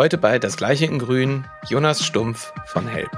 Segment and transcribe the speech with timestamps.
[0.00, 3.10] Heute bei Das Gleiche in Grün, Jonas Stumpf von Help.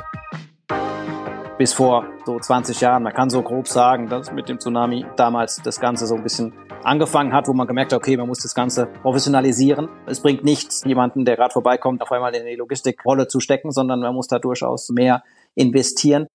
[1.58, 5.60] Bis vor so 20 Jahren, man kann so grob sagen, dass mit dem Tsunami damals
[5.62, 8.54] das Ganze so ein bisschen angefangen hat, wo man gemerkt hat, okay, man muss das
[8.54, 9.90] Ganze professionalisieren.
[10.06, 14.00] Es bringt nichts, jemanden, der gerade vorbeikommt, auf einmal in die Logistikrolle zu stecken, sondern
[14.00, 15.22] man muss da durchaus mehr
[15.54, 16.28] investieren.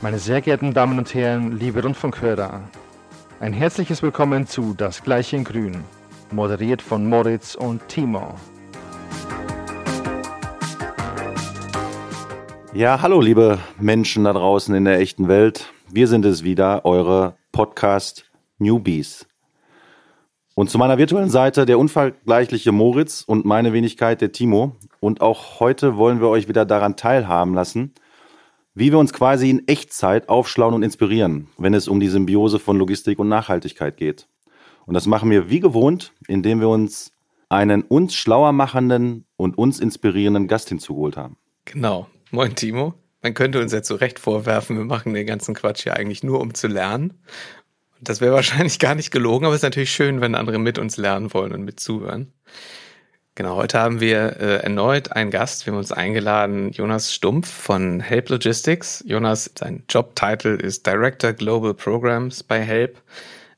[0.00, 2.70] Meine sehr geehrten Damen und Herren, liebe Rundfunkhörer,
[3.40, 5.84] ein herzliches Willkommen zu Das Gleiche in Grün,
[6.30, 8.34] moderiert von Moritz und Timo.
[12.72, 15.72] Ja, hallo liebe Menschen da draußen in der echten Welt.
[15.90, 19.26] Wir sind es wieder, eure Podcast Newbies.
[20.54, 24.76] Und zu meiner virtuellen Seite der unvergleichliche Moritz und meine Wenigkeit der Timo.
[25.00, 27.92] Und auch heute wollen wir euch wieder daran teilhaben lassen,
[28.74, 32.76] wie wir uns quasi in Echtzeit aufschlauen und inspirieren, wenn es um die Symbiose von
[32.76, 34.28] Logistik und Nachhaltigkeit geht.
[34.86, 37.12] Und das machen wir wie gewohnt, indem wir uns
[37.48, 41.36] einen uns schlauer machenden und uns inspirierenden Gast hinzugeholt haben.
[41.64, 42.08] Genau.
[42.30, 42.94] Moin Timo.
[43.22, 46.40] Man könnte uns jetzt so recht vorwerfen, wir machen den ganzen Quatsch ja eigentlich nur,
[46.40, 47.22] um zu lernen.
[48.00, 50.96] Das wäre wahrscheinlich gar nicht gelogen, aber es ist natürlich schön, wenn andere mit uns
[50.96, 52.32] lernen wollen und mit zuhören.
[53.36, 55.66] Genau, heute haben wir äh, erneut einen Gast.
[55.66, 59.02] Wir haben uns eingeladen, Jonas Stumpf von Help Logistics.
[59.08, 63.02] Jonas, sein Jobtitel ist Director Global Programs bei Help.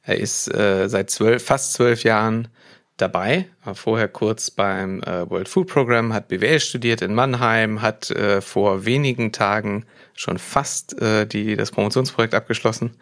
[0.03, 2.49] Er ist äh, seit zwölf, fast zwölf Jahren
[2.97, 8.11] dabei, war vorher kurz beim äh, World Food Program, hat BWL studiert in Mannheim, hat
[8.11, 12.97] äh, vor wenigen Tagen schon fast äh, die, das Promotionsprojekt abgeschlossen.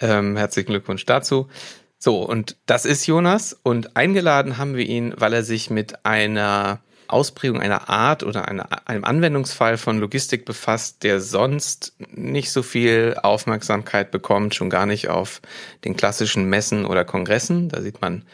[0.00, 1.48] Ähm, herzlichen Glückwunsch dazu.
[2.04, 3.58] So, und das ist Jonas.
[3.62, 8.86] Und eingeladen haben wir ihn, weil er sich mit einer Ausprägung einer Art oder einer,
[8.86, 15.08] einem Anwendungsfall von Logistik befasst, der sonst nicht so viel Aufmerksamkeit bekommt, schon gar nicht
[15.08, 15.40] auf
[15.86, 17.70] den klassischen Messen oder Kongressen.
[17.70, 18.26] Da sieht man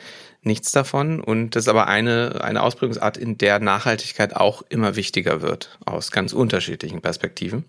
[0.43, 1.21] nichts davon.
[1.21, 6.11] Und das ist aber eine, eine Ausprägungsart, in der Nachhaltigkeit auch immer wichtiger wird, aus
[6.11, 7.67] ganz unterschiedlichen Perspektiven.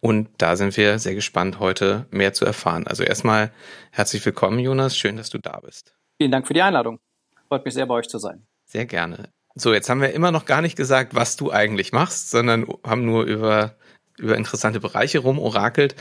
[0.00, 2.86] Und da sind wir sehr gespannt, heute mehr zu erfahren.
[2.86, 3.50] Also erstmal
[3.90, 4.96] herzlich willkommen, Jonas.
[4.96, 5.94] Schön, dass du da bist.
[6.18, 6.98] Vielen Dank für die Einladung.
[7.48, 8.46] Freut mich sehr, bei euch zu sein.
[8.64, 9.30] Sehr gerne.
[9.54, 13.06] So, jetzt haben wir immer noch gar nicht gesagt, was du eigentlich machst, sondern haben
[13.06, 13.76] nur über,
[14.18, 15.94] über interessante Bereiche rumorakelt.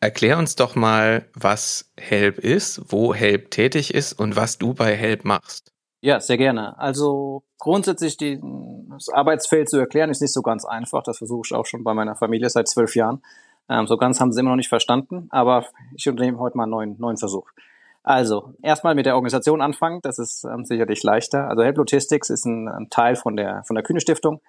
[0.00, 4.96] Erklär uns doch mal, was Help ist, wo Help tätig ist und was du bei
[4.96, 5.72] Help machst.
[6.00, 6.78] Ja, sehr gerne.
[6.78, 8.40] Also grundsätzlich die,
[8.90, 11.02] das Arbeitsfeld zu erklären ist nicht so ganz einfach.
[11.02, 13.22] Das versuche ich auch schon bei meiner Familie seit zwölf Jahren.
[13.68, 15.64] Ähm, so ganz haben sie immer noch nicht verstanden, aber
[15.96, 17.50] ich unternehme heute mal einen neuen, neuen Versuch.
[18.02, 21.48] Also, erstmal mit der Organisation anfangen, das ist ähm, sicherlich leichter.
[21.48, 24.40] Also Help Logistics ist ein, ein, Teil von der, von der Kühne Stiftung.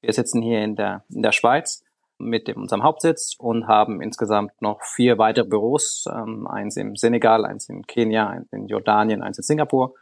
[0.00, 1.84] Wir sitzen hier in der, in der Schweiz
[2.16, 7.44] mit dem, unserem Hauptsitz und haben insgesamt noch vier weitere Büros, ähm, eins im Senegal,
[7.44, 9.94] eins in Kenia, eins in Jordanien, eins in Singapur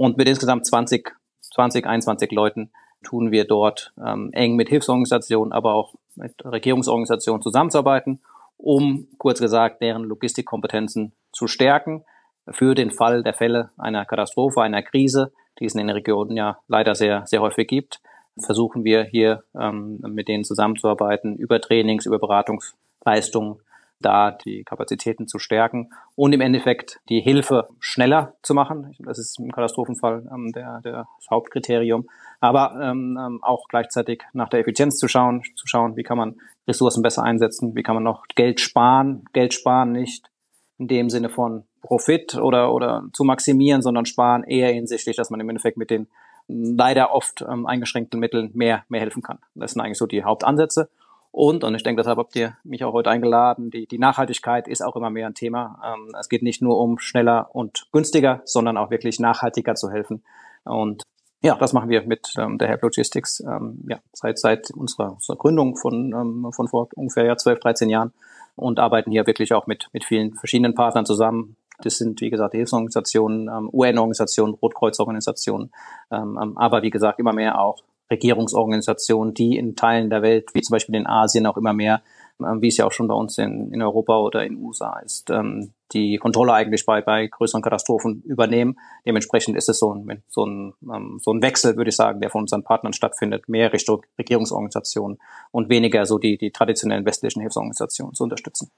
[0.00, 2.70] und mit insgesamt 20, 20, 21 Leuten
[3.02, 8.22] tun wir dort ähm, eng mit Hilfsorganisationen, aber auch mit Regierungsorganisationen zusammenzuarbeiten,
[8.56, 12.06] um, kurz gesagt, deren Logistikkompetenzen zu stärken
[12.48, 16.56] für den Fall der Fälle einer Katastrophe, einer Krise, die es in den Regionen ja
[16.66, 18.00] leider sehr, sehr häufig gibt,
[18.38, 23.58] versuchen wir hier ähm, mit denen zusammenzuarbeiten, über Trainings, über Beratungsleistungen
[24.00, 28.94] da die Kapazitäten zu stärken und im Endeffekt die Hilfe schneller zu machen.
[28.98, 32.08] Das ist im Katastrophenfall ähm, der, der, das Hauptkriterium.
[32.40, 36.36] Aber ähm, ähm, auch gleichzeitig nach der Effizienz zu schauen, zu schauen, wie kann man
[36.66, 39.24] Ressourcen besser einsetzen, wie kann man noch Geld sparen.
[39.32, 40.30] Geld sparen nicht
[40.78, 45.40] in dem Sinne von Profit oder, oder zu maximieren, sondern sparen eher hinsichtlich, dass man
[45.40, 46.08] im Endeffekt mit den
[46.48, 49.38] leider oft ähm, eingeschränkten Mitteln mehr, mehr helfen kann.
[49.54, 50.88] Das sind eigentlich so die Hauptansätze.
[51.32, 54.82] Und, und ich denke, deshalb habt ihr mich auch heute eingeladen, die, die Nachhaltigkeit ist
[54.82, 55.80] auch immer mehr ein Thema.
[55.84, 60.24] Ähm, es geht nicht nur um schneller und günstiger, sondern auch wirklich nachhaltiger zu helfen.
[60.64, 61.04] Und
[61.42, 65.36] ja, das machen wir mit ähm, der Help Logistics ähm, ja, seit, seit unserer, unserer
[65.36, 68.12] Gründung von, ähm, von vor ungefähr ja, 12, 13 Jahren
[68.56, 71.56] und arbeiten hier wirklich auch mit, mit vielen verschiedenen Partnern zusammen.
[71.82, 75.72] Das sind, wie gesagt, Hilfsorganisationen, ähm, UN-Organisationen, Rotkreuzorganisationen,
[76.10, 80.60] ähm, ähm, aber wie gesagt, immer mehr auch Regierungsorganisationen, die in Teilen der Welt, wie
[80.62, 82.02] zum Beispiel in Asien, auch immer mehr,
[82.40, 85.30] ähm, wie es ja auch schon bei uns in, in Europa oder in USA ist,
[85.30, 88.78] ähm, die Kontrolle eigentlich bei, bei größeren Katastrophen übernehmen.
[89.06, 92.30] Dementsprechend ist es so ein, so ein, ähm, so ein Wechsel, würde ich sagen, der
[92.30, 95.18] von unseren Partnern stattfindet, mehr Richtung Regierungsorganisationen
[95.50, 98.70] und weniger so die, die traditionellen westlichen Hilfsorganisationen zu unterstützen.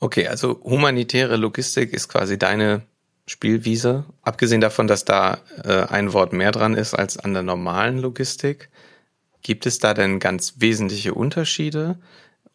[0.00, 2.82] Okay, also humanitäre Logistik ist quasi deine
[3.30, 4.06] Spielwiese.
[4.22, 8.70] Abgesehen davon, dass da äh, ein Wort mehr dran ist als an der normalen Logistik,
[9.42, 11.96] gibt es da denn ganz wesentliche Unterschiede?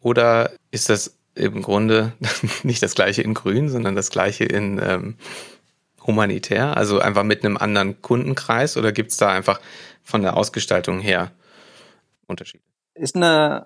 [0.02, 2.12] Oder ist das im Grunde
[2.64, 5.16] nicht das gleiche in Grün, sondern das gleiche in ähm,
[6.06, 6.76] humanitär?
[6.76, 9.62] Also einfach mit einem anderen Kundenkreis oder gibt es da einfach
[10.04, 11.32] von der Ausgestaltung her
[12.28, 12.66] Unterschiede?
[12.96, 13.66] Ist eine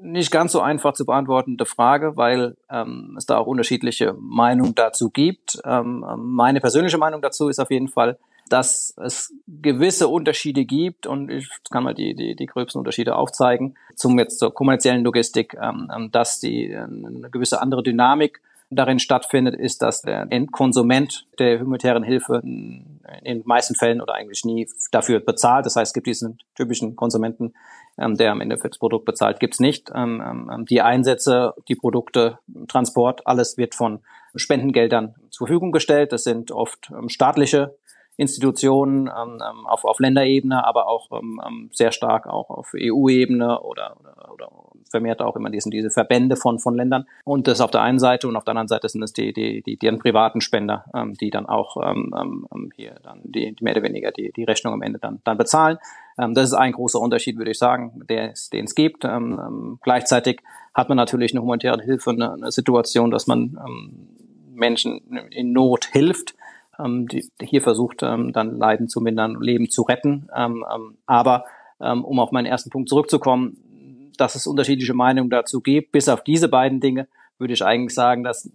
[0.00, 5.10] nicht ganz so einfach zu beantwortende Frage, weil ähm, es da auch unterschiedliche Meinungen dazu
[5.10, 5.60] gibt.
[5.64, 8.18] Ähm, meine persönliche Meinung dazu ist auf jeden Fall,
[8.48, 13.76] dass es gewisse Unterschiede gibt und ich kann mal die, die, die gröbsten Unterschiede aufzeigen
[13.94, 18.40] zum jetzt zur kommerziellen Logistik, ähm, ähm dass die äh, eine gewisse andere Dynamik
[18.70, 24.44] darin stattfindet, ist, dass der Endkonsument der humanitären Hilfe in den meisten Fällen oder eigentlich
[24.44, 25.64] nie dafür bezahlt.
[25.66, 27.54] Das heißt, es gibt diesen typischen Konsumenten,
[27.98, 29.90] ähm, der am Ende für das Produkt bezahlt, gibt's nicht.
[29.94, 30.22] Ähm,
[30.52, 32.38] ähm, die Einsätze, die Produkte,
[32.68, 34.00] Transport, alles wird von
[34.34, 36.12] Spendengeldern zur Verfügung gestellt.
[36.12, 37.76] Das sind oft ähm, staatliche
[38.18, 43.60] Institutionen ähm, ähm, auf, auf Länderebene, aber auch ähm, ähm sehr stark auch auf EU-Ebene
[43.60, 44.50] oder, oder, oder
[44.90, 47.06] vermehrt auch immer diesen, diese Verbände von, von Ländern.
[47.24, 49.62] Und das auf der einen Seite und auf der anderen Seite sind es die, die,
[49.62, 52.12] die, die privaten Spender, ähm, die dann auch ähm,
[52.52, 55.38] ähm, hier dann die, die mehr oder weniger die, die Rechnung am Ende dann, dann
[55.38, 55.78] bezahlen.
[56.18, 59.04] Ähm, das ist ein großer Unterschied, würde ich sagen, der den es gibt.
[59.04, 60.40] Ähm, ähm, gleichzeitig
[60.74, 64.08] hat man natürlich eine humanitäre Hilfe, eine, eine Situation, dass man ähm,
[64.54, 65.00] Menschen
[65.30, 66.34] in Not hilft
[66.78, 70.28] die hier versucht, ähm, dann Leiden zu mindern, Leben zu retten.
[70.34, 71.44] Ähm, ähm, aber
[71.80, 76.22] ähm, um auf meinen ersten Punkt zurückzukommen, dass es unterschiedliche Meinungen dazu gibt, bis auf
[76.22, 77.08] diese beiden Dinge,
[77.38, 78.50] würde ich eigentlich sagen, dass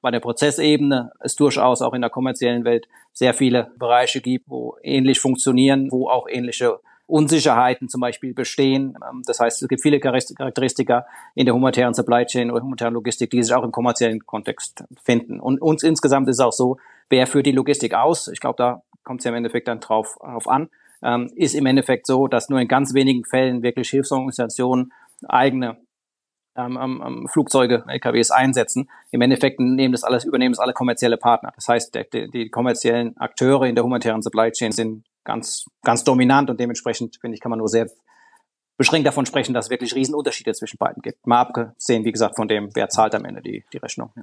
[0.00, 4.76] bei der Prozessebene es durchaus auch in der kommerziellen Welt sehr viele Bereiche gibt, wo
[4.82, 8.96] ähnlich funktionieren, wo auch ähnliche Unsicherheiten zum Beispiel bestehen.
[9.08, 13.30] Ähm, das heißt, es gibt viele Charakteristika in der humanitären Supply Chain oder humanitären Logistik,
[13.30, 15.38] die sich auch im kommerziellen Kontext finden.
[15.38, 16.78] Und uns insgesamt ist es auch so,
[17.08, 18.28] wer führt die Logistik aus?
[18.28, 20.68] Ich glaube, da kommt es ja im Endeffekt dann drauf, drauf an.
[21.02, 24.92] Ähm, ist im Endeffekt so, dass nur in ganz wenigen Fällen wirklich Hilfsorganisationen
[25.28, 25.78] eigene
[26.56, 28.88] ähm, ähm, Flugzeuge, LKWs einsetzen.
[29.10, 31.52] Im Endeffekt nehmen das alles, übernehmen das alle kommerzielle Partner.
[31.54, 36.48] Das heißt, die, die kommerziellen Akteure in der humanitären Supply Chain sind ganz, ganz dominant
[36.48, 37.88] und dementsprechend, finde ich, kann man nur sehr
[38.78, 41.26] beschränkt davon sprechen, dass es wirklich Riesenunterschiede zwischen beiden gibt.
[41.26, 44.12] Mal abgesehen, wie gesagt, von dem, wer zahlt am Ende die, die Rechnung.
[44.16, 44.22] Ja.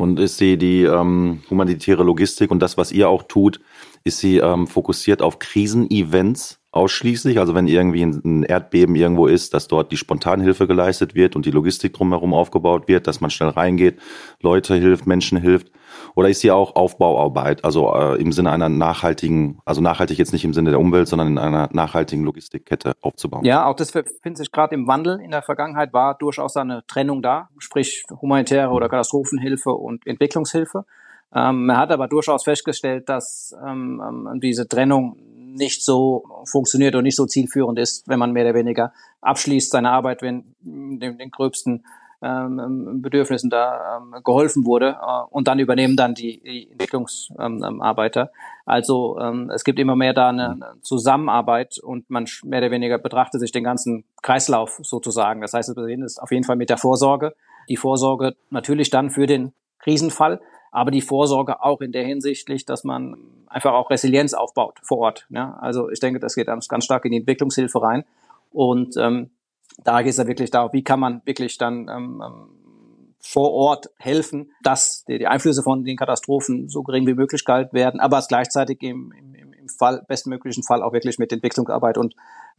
[0.00, 3.60] Und ist sie die ähm, humanitäre Logistik und das, was ihr auch tut,
[4.02, 7.38] ist sie ähm, fokussiert auf Krisenevents ausschließlich?
[7.38, 11.50] Also wenn irgendwie ein Erdbeben irgendwo ist, dass dort die Spontanhilfe geleistet wird und die
[11.50, 13.98] Logistik drumherum aufgebaut wird, dass man schnell reingeht,
[14.40, 15.70] Leute hilft, Menschen hilft?
[16.14, 20.44] Oder ist sie auch Aufbauarbeit, also äh, im Sinne einer nachhaltigen, also nachhaltig jetzt nicht
[20.44, 23.44] im Sinne der Umwelt, sondern in einer nachhaltigen Logistikkette aufzubauen?
[23.44, 25.20] Ja, auch das findet sich gerade im Wandel.
[25.20, 30.84] In der Vergangenheit war durchaus eine Trennung da, sprich humanitäre oder Katastrophenhilfe und Entwicklungshilfe.
[31.32, 35.16] Ähm, man hat aber durchaus festgestellt, dass ähm, ähm, diese Trennung
[35.54, 39.90] nicht so funktioniert und nicht so zielführend ist, wenn man mehr oder weniger abschließt seine
[39.90, 41.84] Arbeit, wenn den, den gröbsten
[42.22, 48.20] ähm, ähm, Bedürfnissen da ähm, geholfen wurde äh, und dann übernehmen dann die, die Entwicklungsarbeiter.
[48.20, 48.28] Ähm,
[48.66, 52.98] also ähm, es gibt immer mehr da eine, eine Zusammenarbeit und man mehr oder weniger
[52.98, 55.40] betrachtet sich den ganzen Kreislauf sozusagen.
[55.40, 57.34] Das heißt, wir ist auf jeden Fall mit der Vorsorge.
[57.70, 62.84] Die Vorsorge natürlich dann für den Krisenfall, aber die Vorsorge auch in der hinsichtlich, dass
[62.84, 65.26] man einfach auch Resilienz aufbaut vor Ort.
[65.30, 65.58] Ja?
[65.60, 68.04] Also ich denke, das geht ganz, stark in die Entwicklungshilfe rein.
[68.52, 69.30] Und ähm,
[69.84, 72.48] da geht es ja wirklich darum, wie kann man wirklich dann ähm, ähm,
[73.20, 77.74] vor Ort helfen, dass die, die Einflüsse von den Katastrophen so gering wie möglich gehalten
[77.74, 82.14] werden, aber es gleichzeitig im, im, im Fall, bestmöglichen Fall auch wirklich mit Entwicklungsarbeit und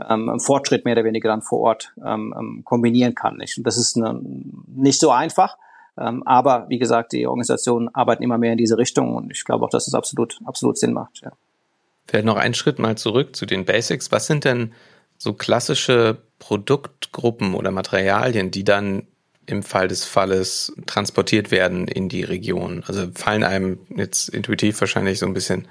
[0.07, 3.37] ähm, Fortschritt mehr oder weniger dann vor Ort ähm, ähm, kombinieren kann.
[3.37, 3.57] Nicht?
[3.57, 4.21] Und das ist eine,
[4.67, 9.15] nicht so einfach, ähm, aber wie gesagt, die Organisationen arbeiten immer mehr in diese Richtung
[9.15, 11.21] und ich glaube auch, dass es absolut, absolut Sinn macht.
[11.23, 11.31] Ja.
[12.07, 14.11] Vielleicht noch einen Schritt mal zurück zu den Basics.
[14.11, 14.73] Was sind denn
[15.17, 19.07] so klassische Produktgruppen oder Materialien, die dann
[19.45, 22.83] im Fall des Falles transportiert werden in die Region?
[22.87, 25.67] Also fallen einem jetzt intuitiv wahrscheinlich so ein bisschen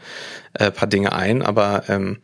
[0.54, 2.18] äh, paar Dinge ein, aber ähm,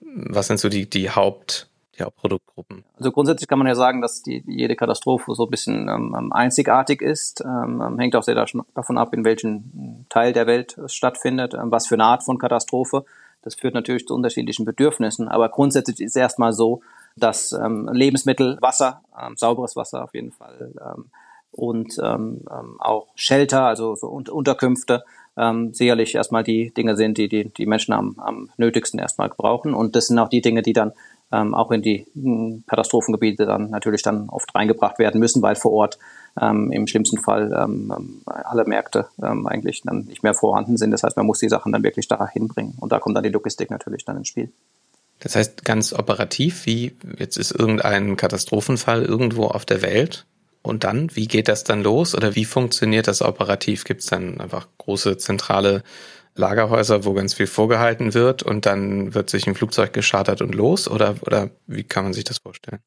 [0.00, 1.69] was sind so die, die Haupt,
[2.00, 2.84] die Hauptproduktgruppen?
[2.96, 6.32] Also grundsätzlich kann man ja sagen, dass die, jede Katastrophe so ein bisschen ähm, ähm
[6.32, 7.42] einzigartig ist.
[7.42, 11.70] Ähm, ähm hängt auch sehr davon ab, in welchem Teil der Welt es stattfindet, ähm,
[11.70, 13.04] was für eine Art von Katastrophe.
[13.42, 16.82] Das führt natürlich zu unterschiedlichen Bedürfnissen, aber grundsätzlich ist es erstmal so,
[17.16, 19.02] dass ähm, Lebensmittel, Wasser,
[19.36, 20.72] sauberes Wasser auf jeden Fall
[21.50, 25.04] und auch Shelter, also so Unterkünfte,
[25.36, 29.74] ähm, sicherlich erstmal die Dinge sind, die die, die Menschen am, am nötigsten erstmal brauchen.
[29.74, 30.92] Und das sind auch die Dinge, die dann
[31.32, 35.72] ähm, auch in die hm, Katastrophengebiete dann natürlich dann oft reingebracht werden müssen, weil vor
[35.72, 35.98] Ort
[36.40, 40.90] ähm, im schlimmsten Fall ähm, alle Märkte ähm, eigentlich dann nicht mehr vorhanden sind.
[40.90, 42.74] Das heißt, man muss die Sachen dann wirklich da hinbringen.
[42.80, 44.50] Und da kommt dann die Logistik natürlich dann ins Spiel.
[45.20, 50.26] Das heißt, ganz operativ, wie jetzt ist irgendein Katastrophenfall irgendwo auf der Welt
[50.62, 53.84] und dann, wie geht das dann los oder wie funktioniert das operativ?
[53.84, 55.82] Gibt es dann einfach große zentrale
[56.40, 60.88] Lagerhäuser, wo ganz viel vorgehalten wird und dann wird sich ein Flugzeug geschartert und los?
[60.88, 62.80] Oder, oder wie kann man sich das vorstellen?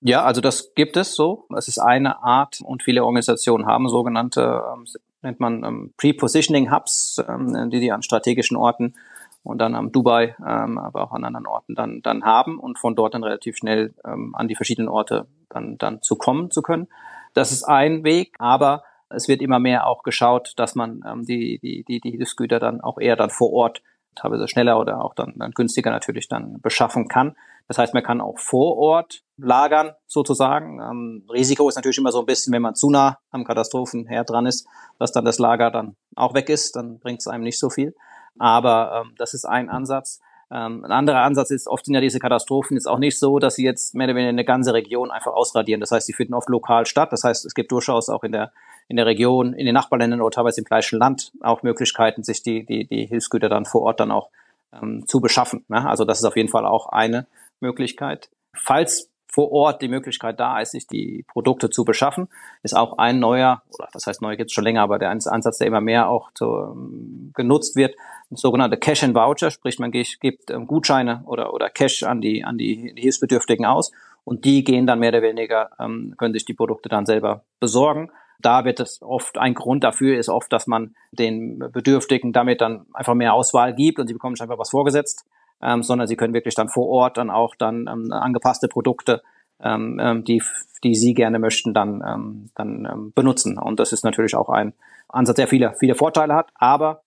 [0.00, 1.46] Ja, also das gibt es so.
[1.56, 4.84] Es ist eine Art und viele Organisationen haben sogenannte, ähm,
[5.22, 8.94] nennt man ähm, Pre-Positioning Hubs, ähm, die die an strategischen Orten
[9.42, 12.96] und dann am Dubai, ähm, aber auch an anderen Orten dann, dann haben und von
[12.96, 16.88] dort dann relativ schnell ähm, an die verschiedenen Orte dann, dann zu kommen zu können.
[17.32, 21.58] Das ist ein Weg, aber es wird immer mehr auch geschaut, dass man ähm, die,
[21.58, 23.82] die, die, die Hilfsgüter dann auch eher dann vor Ort
[24.14, 27.36] teilweise schneller oder auch dann, dann günstiger natürlich dann beschaffen kann.
[27.66, 30.80] Das heißt, man kann auch vor Ort lagern sozusagen.
[30.80, 34.46] Ähm, Risiko ist natürlich immer so ein bisschen, wenn man zu nah am Katastrophenherd dran
[34.46, 34.66] ist,
[34.98, 37.94] dass dann das Lager dann auch weg ist, dann bringt es einem nicht so viel.
[38.38, 40.20] Aber ähm, das ist ein Ansatz.
[40.50, 43.54] Ähm, ein anderer Ansatz ist, oft sind ja diese Katastrophen jetzt auch nicht so, dass
[43.54, 45.80] sie jetzt mehr oder weniger eine ganze Region einfach ausradieren.
[45.80, 47.12] Das heißt, sie finden oft lokal statt.
[47.12, 48.52] Das heißt, es gibt durchaus auch in der
[48.88, 52.64] in der Region, in den Nachbarländern oder teilweise im gleichen Land auch Möglichkeiten, sich die,
[52.64, 54.30] die, die Hilfsgüter dann vor Ort dann auch
[54.72, 55.64] ähm, zu beschaffen.
[55.68, 55.88] Ne?
[55.88, 57.26] Also das ist auf jeden Fall auch eine
[57.60, 58.30] Möglichkeit.
[58.54, 62.28] Falls vor Ort die Möglichkeit da ist, sich die Produkte zu beschaffen,
[62.62, 65.58] ist auch ein neuer, oder das heißt neu gibt es schon länger, aber der Ansatz,
[65.58, 67.96] der immer mehr auch zu, ähm, genutzt wird,
[68.30, 72.58] sogenannte Cash and Voucher, sprich man gibt ähm, Gutscheine oder, oder Cash an die, an
[72.58, 73.90] die Hilfsbedürftigen aus
[74.22, 78.10] und die gehen dann mehr oder weniger, ähm, können sich die Produkte dann selber besorgen
[78.40, 82.86] da wird es oft, ein Grund dafür ist oft, dass man den Bedürftigen damit dann
[82.92, 85.26] einfach mehr Auswahl gibt und sie bekommen nicht einfach was vorgesetzt,
[85.62, 89.22] ähm, sondern sie können wirklich dann vor Ort dann auch dann ähm, angepasste Produkte,
[89.62, 90.42] ähm, ähm die,
[90.82, 93.58] die sie gerne möchten, dann, ähm, dann ähm, benutzen.
[93.58, 94.74] Und das ist natürlich auch ein
[95.08, 97.02] Ansatz, der viele, viele Vorteile hat, aber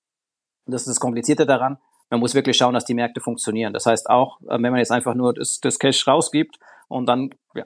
[0.66, 1.78] das ist das Komplizierte daran,
[2.10, 3.74] man muss wirklich schauen, dass die Märkte funktionieren.
[3.74, 7.32] Das heißt auch, äh, wenn man jetzt einfach nur das, das Cash rausgibt und dann
[7.53, 7.65] ja,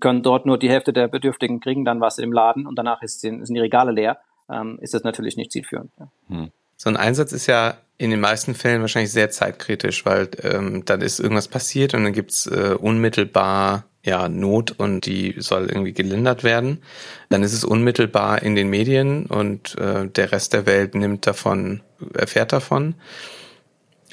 [0.00, 3.20] können dort nur die Hälfte der Bedürftigen kriegen dann was im Laden und danach ist,
[3.20, 4.18] sind die Regale leer,
[4.50, 5.92] ähm, ist das natürlich nicht zielführend.
[5.98, 6.08] Ja.
[6.28, 6.50] Hm.
[6.76, 11.00] So ein Einsatz ist ja in den meisten Fällen wahrscheinlich sehr zeitkritisch, weil ähm, dann
[11.00, 16.42] ist irgendwas passiert und dann gibt's äh, unmittelbar ja Not und die soll irgendwie gelindert
[16.42, 16.82] werden.
[17.28, 21.82] Dann ist es unmittelbar in den Medien und äh, der Rest der Welt nimmt davon,
[22.14, 22.96] erfährt davon.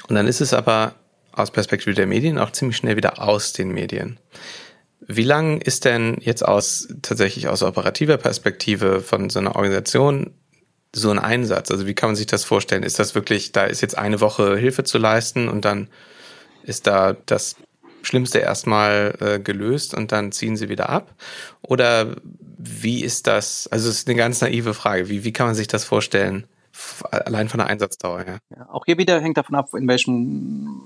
[0.08, 0.94] Und dann ist es aber
[1.32, 4.18] aus Perspektive der Medien auch ziemlich schnell wieder aus den Medien.
[5.00, 10.32] Wie lang ist denn jetzt aus tatsächlich aus operativer Perspektive von so einer Organisation
[10.94, 11.70] so ein Einsatz?
[11.70, 12.82] Also wie kann man sich das vorstellen?
[12.82, 15.88] Ist das wirklich, da ist jetzt eine Woche Hilfe zu leisten und dann
[16.62, 17.56] ist da das
[18.02, 21.14] Schlimmste erstmal äh, gelöst und dann ziehen sie wieder ab?
[21.62, 22.16] Oder
[22.58, 23.68] wie ist das?
[23.70, 25.08] Also es ist eine ganz naive Frage.
[25.08, 26.46] Wie, wie kann man sich das vorstellen?
[27.10, 28.38] Allein von der Einsatzdauer her.
[28.56, 30.80] Ja, auch hier wieder hängt davon ab, in welchem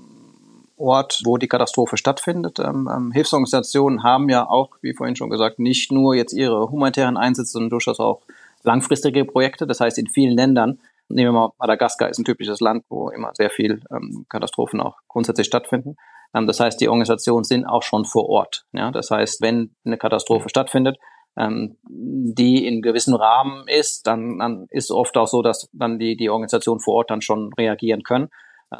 [0.77, 2.59] Ort, wo die Katastrophe stattfindet.
[2.59, 7.17] Ähm, ähm, Hilfsorganisationen haben ja auch, wie vorhin schon gesagt, nicht nur jetzt ihre humanitären
[7.17, 8.21] Einsätze, sondern durchaus auch
[8.63, 9.67] langfristige Projekte.
[9.67, 13.31] Das heißt, in vielen Ländern, nehmen wir mal Madagaskar ist ein typisches Land, wo immer
[13.33, 15.95] sehr viel ähm, Katastrophen auch grundsätzlich stattfinden.
[16.33, 18.65] Ähm, das heißt, die Organisationen sind auch schon vor Ort.
[18.73, 18.91] Ja?
[18.91, 20.97] Das heißt, wenn eine Katastrophe stattfindet,
[21.37, 26.15] ähm, die in gewissem Rahmen ist, dann, dann ist oft auch so, dass dann die,
[26.15, 28.29] die Organisationen vor Ort dann schon reagieren können.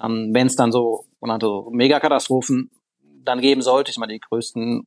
[0.03, 1.05] Ähm, Wenn es dann so
[1.41, 2.69] so Megakatastrophen
[3.23, 4.85] dann geben sollte, ich meine, die größten,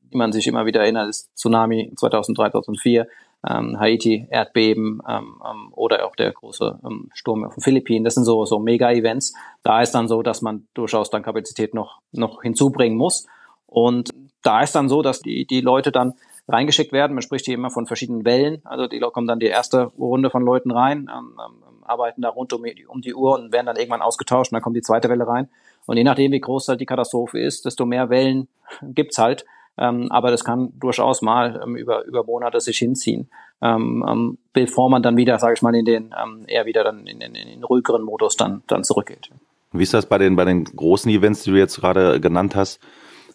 [0.00, 3.08] die man sich immer wieder erinnert, ist Tsunami 2003, 2004,
[3.48, 8.04] ähm, Haiti, Erdbeben ähm, ähm, oder auch der große ähm, Sturm auf den Philippinen.
[8.04, 9.34] Das sind so, so Mega-Events.
[9.64, 13.26] Da ist dann so, dass man durchaus dann Kapazität noch, noch hinzubringen muss.
[13.66, 14.10] Und
[14.42, 16.14] da ist dann so, dass die, die Leute dann
[16.46, 17.14] reingeschickt werden.
[17.14, 18.60] Man spricht hier immer von verschiedenen Wellen.
[18.64, 22.52] Also die kommen dann die erste Runde von Leuten rein, ähm, ähm arbeiten da rund
[22.52, 25.08] um die, um die Uhr und werden dann irgendwann ausgetauscht und dann kommt die zweite
[25.08, 25.48] Welle rein.
[25.86, 28.48] Und je nachdem, wie groß halt die Katastrophe ist, desto mehr Wellen
[28.82, 29.44] gibt's halt.
[29.78, 33.30] Ähm, aber das kann durchaus mal ähm, über, über Monate sich hinziehen,
[33.62, 37.06] ähm, ähm bevor man dann wieder, sage ich mal, in den ähm, eher wieder dann
[37.06, 39.30] in, in, in den ruhigeren Modus dann, dann zurückgeht.
[39.72, 42.80] Wie ist das bei den, bei den großen Events, die du jetzt gerade genannt hast?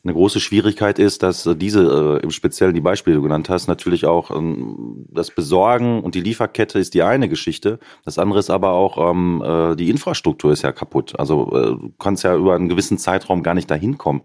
[0.08, 3.50] Eine große Schwierigkeit ist, dass äh, diese, äh, im Speziellen die Beispiele, die du genannt
[3.50, 7.78] hast, natürlich auch ähm, das Besorgen und die Lieferkette ist die eine Geschichte.
[8.06, 11.20] Das andere ist aber auch, ähm, äh, die Infrastruktur ist ja kaputt.
[11.20, 14.22] Also äh, du kannst ja über einen gewissen Zeitraum gar nicht dahin kommen.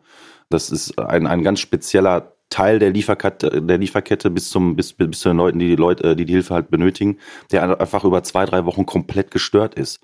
[0.51, 5.19] Das ist ein, ein ganz spezieller Teil der Lieferkette, der Lieferkette bis zum bis, bis
[5.19, 7.19] zu den Leuten, die die Leute, äh, die die Hilfe halt benötigen,
[7.51, 10.01] der einfach über zwei drei Wochen komplett gestört ist.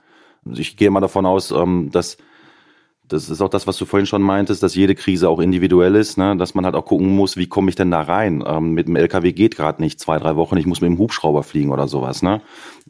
[0.54, 2.16] Ich gehe mal davon aus, ähm, dass
[3.08, 6.18] das ist auch das, was du vorhin schon meintest, dass jede Krise auch individuell ist,
[6.18, 6.36] ne?
[6.36, 8.44] dass man halt auch gucken muss, wie komme ich denn da rein?
[8.46, 11.42] Ähm, mit dem LKW geht gerade nicht zwei, drei Wochen, ich muss mit dem Hubschrauber
[11.42, 12.22] fliegen oder sowas.
[12.22, 12.42] Ne?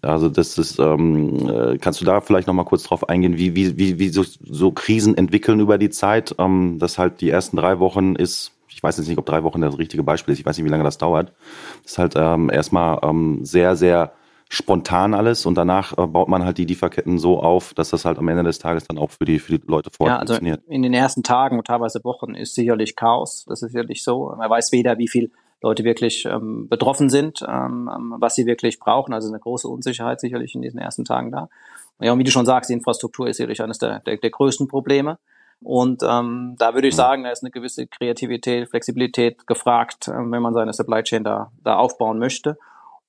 [0.02, 3.78] Also das ist, ähm, äh, kannst du da vielleicht nochmal kurz drauf eingehen, wie, wie,
[3.78, 7.78] wie, wie so, so Krisen entwickeln über die Zeit, ähm, dass halt die ersten drei
[7.78, 10.58] Wochen ist, ich weiß jetzt nicht, ob drei Wochen das richtige Beispiel ist, ich weiß
[10.58, 11.32] nicht, wie lange das dauert,
[11.84, 14.12] ist halt ähm, erstmal ähm, sehr, sehr
[14.48, 18.18] spontan alles und danach äh, baut man halt die Lieferketten so auf, dass das halt
[18.18, 20.34] am Ende des Tages dann auch für die, für die Leute vor Ort ja, also
[20.34, 20.62] funktioniert.
[20.68, 23.44] In den ersten Tagen und teilweise Wochen ist sicherlich Chaos.
[23.46, 24.34] Das ist sicherlich so.
[24.36, 28.78] Man weiß weder, wie viel Leute wirklich ähm, betroffen sind, ähm, ähm, was sie wirklich
[28.78, 29.12] brauchen.
[29.12, 31.48] Also eine große Unsicherheit sicherlich in diesen ersten Tagen da.
[32.00, 34.68] Ja, und wie du schon sagst, die Infrastruktur ist sicherlich eines der, der, der größten
[34.68, 35.18] Probleme.
[35.60, 36.98] Und ähm, da würde ich mhm.
[36.98, 41.50] sagen, da ist eine gewisse Kreativität, Flexibilität gefragt, äh, wenn man seine Supply Chain da,
[41.64, 42.56] da aufbauen möchte.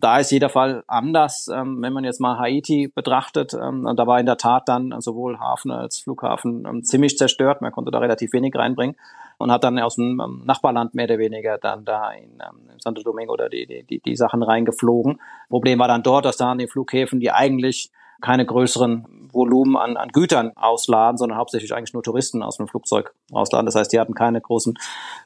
[0.02, 1.50] Da ist jeder Fall anders.
[1.54, 5.40] Ähm, wenn man jetzt mal Haiti betrachtet, ähm, da war in der Tat dann sowohl
[5.40, 7.62] Hafen als Flughafen ähm, ziemlich zerstört.
[7.62, 8.96] Man konnte da relativ wenig reinbringen
[9.40, 12.42] und hat dann aus dem Nachbarland mehr oder weniger dann da in,
[12.78, 15.20] Santo Domingo oder die, die, die Sachen reingeflogen.
[15.50, 17.92] Problem war dann dort, dass da an den Flughäfen, die eigentlich
[18.22, 23.14] keine größeren Volumen an, an Gütern ausladen, sondern hauptsächlich eigentlich nur Touristen aus dem Flugzeug
[23.32, 23.66] ausladen.
[23.66, 24.78] Das heißt, die hatten keine großen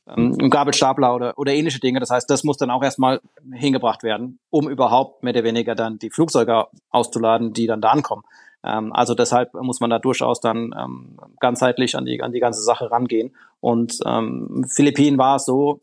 [0.08, 2.00] ähm, Gabelstapler oder, oder ähnliche Dinge.
[2.00, 3.22] Das heißt, das muss dann auch erstmal
[3.52, 8.24] hingebracht werden, um überhaupt mehr oder weniger dann die Flugzeuge auszuladen, die dann da ankommen.
[8.64, 12.62] Ähm, also deshalb muss man da durchaus dann ähm, ganzheitlich an die, an die ganze
[12.62, 13.36] Sache rangehen.
[13.60, 15.82] Und ähm, Philippinen war es so,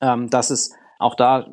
[0.00, 1.46] ähm, dass es auch da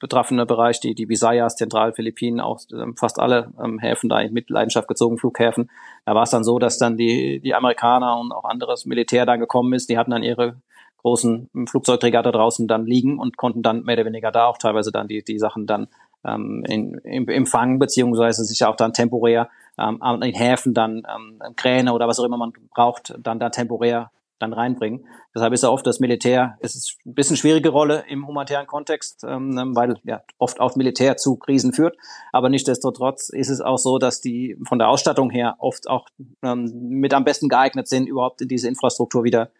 [0.00, 4.88] betroffene Bereich, die, die Visayas, Zentralphilippinen, auch ähm, fast alle ähm, Häfen da in Mitleidenschaft
[4.88, 5.70] gezogen, Flughäfen.
[6.04, 9.36] Da war es dann so, dass dann die, die Amerikaner und auch anderes Militär da
[9.36, 9.88] gekommen ist.
[9.88, 10.56] Die hatten dann ihre
[11.02, 14.90] großen Flugzeugträger da draußen dann liegen und konnten dann mehr oder weniger da auch teilweise
[14.90, 15.86] dann die, die Sachen dann
[16.24, 21.92] ähm, in, in, empfangen, beziehungsweise sich auch dann temporär ähm, in Häfen dann ähm, Kräne
[21.92, 25.06] oder was auch immer man braucht, dann da temporär dann reinbringen.
[25.34, 29.24] Deshalb ist ja oft das Militär, es ist ein bisschen schwierige Rolle im humanitären Kontext,
[29.24, 31.96] ähm, weil ja oft auch Militär zu Krisen führt.
[32.32, 36.08] Aber nichtsdestotrotz ist es auch so, dass die von der Ausstattung her oft auch
[36.42, 39.50] ähm, mit am besten geeignet sind, überhaupt diese Infrastruktur wieder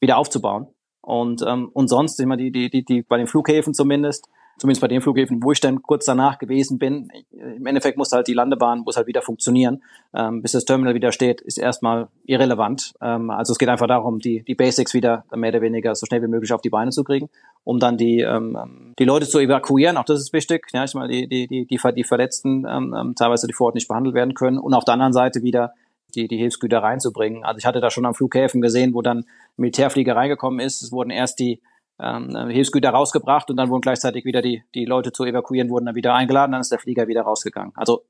[0.00, 0.68] wieder aufzubauen.
[1.00, 4.28] Und ähm, und sonst immer die die die die bei den Flughäfen zumindest
[4.58, 8.28] zumindest bei den Flughäfen, wo ich dann kurz danach gewesen bin, im Endeffekt muss halt
[8.28, 9.82] die Landebahn, muss halt wieder funktionieren,
[10.14, 12.94] ähm, bis das Terminal wieder steht, ist erstmal irrelevant.
[13.00, 16.22] Ähm, also es geht einfach darum, die, die Basics wieder mehr oder weniger so schnell
[16.22, 17.30] wie möglich auf die Beine zu kriegen,
[17.64, 19.96] um dann die, ähm, die Leute zu evakuieren.
[19.96, 20.66] Auch das ist wichtig.
[20.72, 23.88] Ja, ich meine, die, die, die, die, Verletzten, ähm, ähm, teilweise die vor Ort nicht
[23.88, 25.72] behandelt werden können und auf der anderen Seite wieder
[26.14, 27.44] die, die Hilfsgüter reinzubringen.
[27.44, 29.24] Also ich hatte da schon am Flughäfen gesehen, wo dann
[29.56, 30.82] Militärflieger reingekommen ist.
[30.82, 31.60] Es wurden erst die
[32.00, 35.94] ähm, Hilfsgüter rausgebracht und dann wurden gleichzeitig wieder die, die Leute zu evakuieren, wurden dann
[35.94, 37.72] wieder eingeladen, dann ist der Flieger wieder rausgegangen.
[37.74, 38.04] Also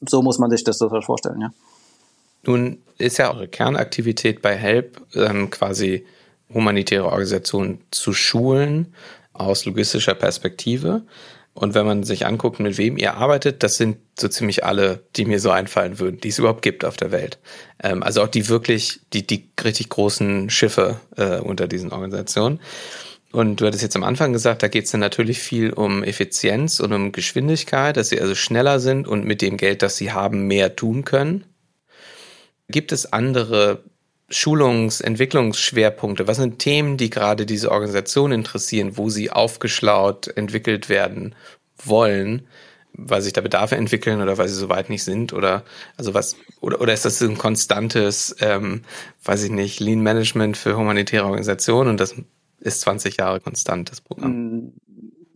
[0.00, 1.52] so muss man sich das vorstellen, ja.
[2.44, 6.06] Nun ist ja eure Kernaktivität bei HELP ähm, quasi
[6.52, 8.94] humanitäre Organisationen zu schulen
[9.32, 11.02] aus logistischer Perspektive.
[11.52, 15.24] Und wenn man sich anguckt, mit wem ihr arbeitet, das sind so ziemlich alle, die
[15.24, 17.38] mir so einfallen würden, die es überhaupt gibt auf der Welt.
[17.82, 22.60] Ähm, also auch die wirklich, die, die richtig großen Schiffe äh, unter diesen Organisationen.
[23.30, 26.80] Und du hattest jetzt am Anfang gesagt, da geht es dann natürlich viel um Effizienz
[26.80, 30.46] und um Geschwindigkeit, dass sie also schneller sind und mit dem Geld, das sie haben,
[30.46, 31.44] mehr tun können.
[32.68, 33.84] Gibt es andere
[34.30, 36.26] Schulungs-, Entwicklungsschwerpunkte?
[36.26, 41.34] Was sind Themen, die gerade diese Organisation interessieren, wo sie aufgeschlaut entwickelt werden
[41.84, 42.46] wollen,
[42.94, 45.64] weil sich da Bedarfe entwickeln oder weil sie so weit nicht sind oder
[45.96, 48.82] also was oder oder ist das ein konstantes, ähm,
[49.22, 52.14] weiß ich nicht, Lean Management für humanitäre Organisationen und das
[52.60, 54.32] ist 20 Jahre konstant, das Programm?
[54.32, 54.72] Mm,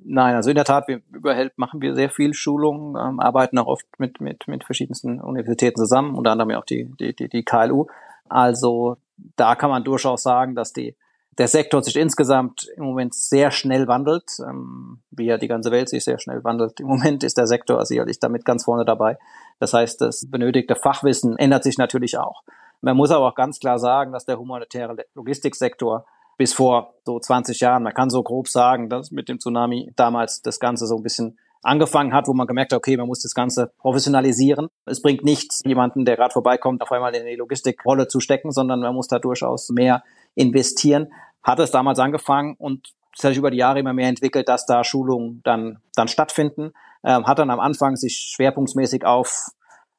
[0.05, 3.59] nein, also in der Tat, wir über Help machen wir sehr viel Schulungen, ähm, arbeiten
[3.59, 7.45] auch oft mit, mit, mit verschiedensten Universitäten zusammen, unter anderem auch die, die, die, die
[7.45, 7.87] KLU.
[8.29, 8.97] Also
[9.37, 10.97] da kann man durchaus sagen, dass die,
[11.39, 15.89] der Sektor sich insgesamt im Moment sehr schnell wandelt, ähm, wie ja die ganze Welt
[15.89, 16.81] sich sehr schnell wandelt.
[16.81, 19.19] Im Moment ist der Sektor sicherlich damit ganz vorne dabei.
[19.59, 22.43] Das heißt, das benötigte Fachwissen ändert sich natürlich auch.
[22.81, 26.05] Man muss aber auch ganz klar sagen, dass der humanitäre Logistiksektor
[26.43, 30.43] bis vor so 20 Jahren, man kann so grob sagen, dass mit dem Tsunami damals
[30.43, 33.33] das Ganze so ein bisschen angefangen hat, wo man gemerkt hat, okay, man muss das
[33.33, 34.67] Ganze professionalisieren.
[34.85, 38.81] Es bringt nichts, jemanden, der gerade vorbeikommt, auf einmal in die Logistikrolle zu stecken, sondern
[38.81, 40.03] man muss da durchaus mehr
[40.35, 41.13] investieren.
[41.45, 44.67] Hat es damals angefangen und es hat sich über die Jahre immer mehr entwickelt, dass
[44.67, 46.73] da Schulungen dann, dann stattfinden.
[47.05, 49.47] Ähm, hat dann am Anfang sich schwerpunktmäßig auf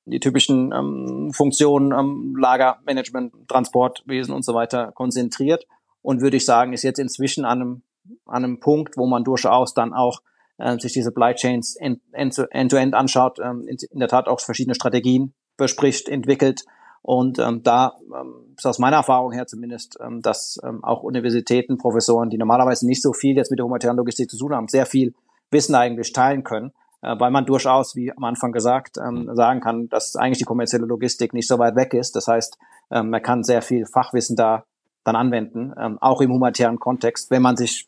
[0.04, 5.68] die typischen ähm, Funktionen, ähm, Lagermanagement, Transportwesen und so weiter konzentriert
[6.04, 7.82] und würde ich sagen, ist jetzt inzwischen an einem,
[8.28, 10.22] an einem Punkt, wo man durchaus dann auch
[10.60, 14.76] äh, sich diese Supply Chains end-to-end -end anschaut, ähm, in, in, der Tat auch verschiedene
[14.76, 16.66] Strategien bespricht, entwickelt.
[17.02, 21.78] Und ähm, da ähm, ist aus meiner Erfahrung her zumindest, ähm, dass ähm, auch Universitäten,
[21.78, 24.86] Professoren, die normalerweise nicht so viel jetzt mit der humanitären Logistik zu tun haben, sehr
[24.86, 25.14] viel
[25.52, 29.90] Wissen eigentlich teilen können, äh, weil man durchaus, wie am Anfang gesagt, ähm, sagen kann,
[29.90, 32.16] dass eigentlich die kommerzielle Logistik nicht so weit weg ist.
[32.16, 32.58] Das heißt,
[32.92, 34.66] ähm, man kann sehr viel Fachwissen da
[35.04, 37.88] dann anwenden, ähm, auch im humanitären Kontext, wenn man sich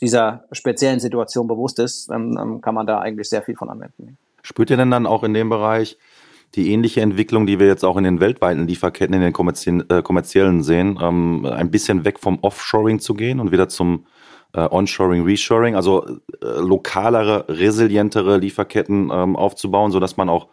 [0.00, 4.18] dieser speziellen Situation bewusst ist, ähm, kann man da eigentlich sehr viel von anwenden.
[4.42, 5.96] Spürt ihr denn dann auch in dem Bereich
[6.54, 10.62] die ähnliche Entwicklung, die wir jetzt auch in den weltweiten Lieferketten, in den äh, kommerziellen
[10.62, 14.06] sehen, ähm, ein bisschen weg vom Offshoring zu gehen und wieder zum
[14.52, 20.48] äh, Onshoring, Reshoring, also äh, lokalere, resilientere Lieferketten ähm, aufzubauen, sodass man auch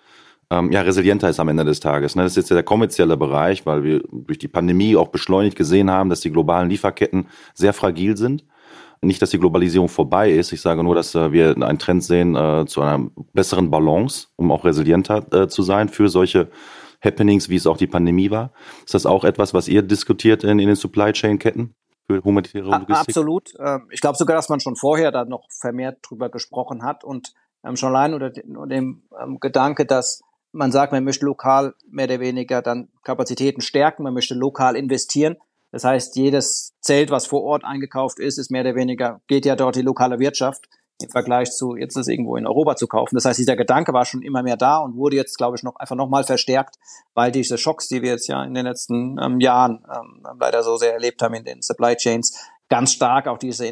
[0.51, 2.15] ähm, ja, resilienter ist am Ende des Tages.
[2.15, 2.23] Ne?
[2.23, 6.09] Das ist jetzt der kommerzielle Bereich, weil wir durch die Pandemie auch beschleunigt gesehen haben,
[6.09, 8.45] dass die globalen Lieferketten sehr fragil sind.
[9.01, 10.51] Nicht, dass die Globalisierung vorbei ist.
[10.51, 14.51] Ich sage nur, dass äh, wir einen Trend sehen äh, zu einer besseren Balance, um
[14.51, 16.49] auch resilienter äh, zu sein für solche
[17.01, 18.51] Happenings, wie es auch die Pandemie war.
[18.83, 21.75] Ist das auch etwas, was ihr diskutiert in, in den Supply Chain Ketten?
[22.07, 22.95] Für humanitäre Logistik?
[22.95, 23.53] Absolut.
[23.59, 27.33] Ähm, ich glaube sogar, dass man schon vorher da noch vermehrt drüber gesprochen hat und
[27.63, 32.19] ähm, schon allein unter dem ähm, Gedanke, dass man sagt, man möchte lokal mehr oder
[32.19, 35.38] weniger dann Kapazitäten stärken, man möchte lokal investieren.
[35.71, 39.55] Das heißt, jedes Zelt, was vor Ort eingekauft ist, ist mehr oder weniger, geht ja
[39.55, 40.67] dort die lokale Wirtschaft
[41.01, 43.15] im Vergleich zu jetzt ist irgendwo in Europa zu kaufen.
[43.15, 45.77] Das heißt, dieser Gedanke war schon immer mehr da und wurde jetzt, glaube ich, noch
[45.77, 46.75] einfach nochmal verstärkt,
[47.13, 50.75] weil diese Schocks, die wir jetzt ja in den letzten ähm, Jahren ähm, leider so
[50.75, 53.65] sehr erlebt haben in den Supply Chains, ganz stark auch diese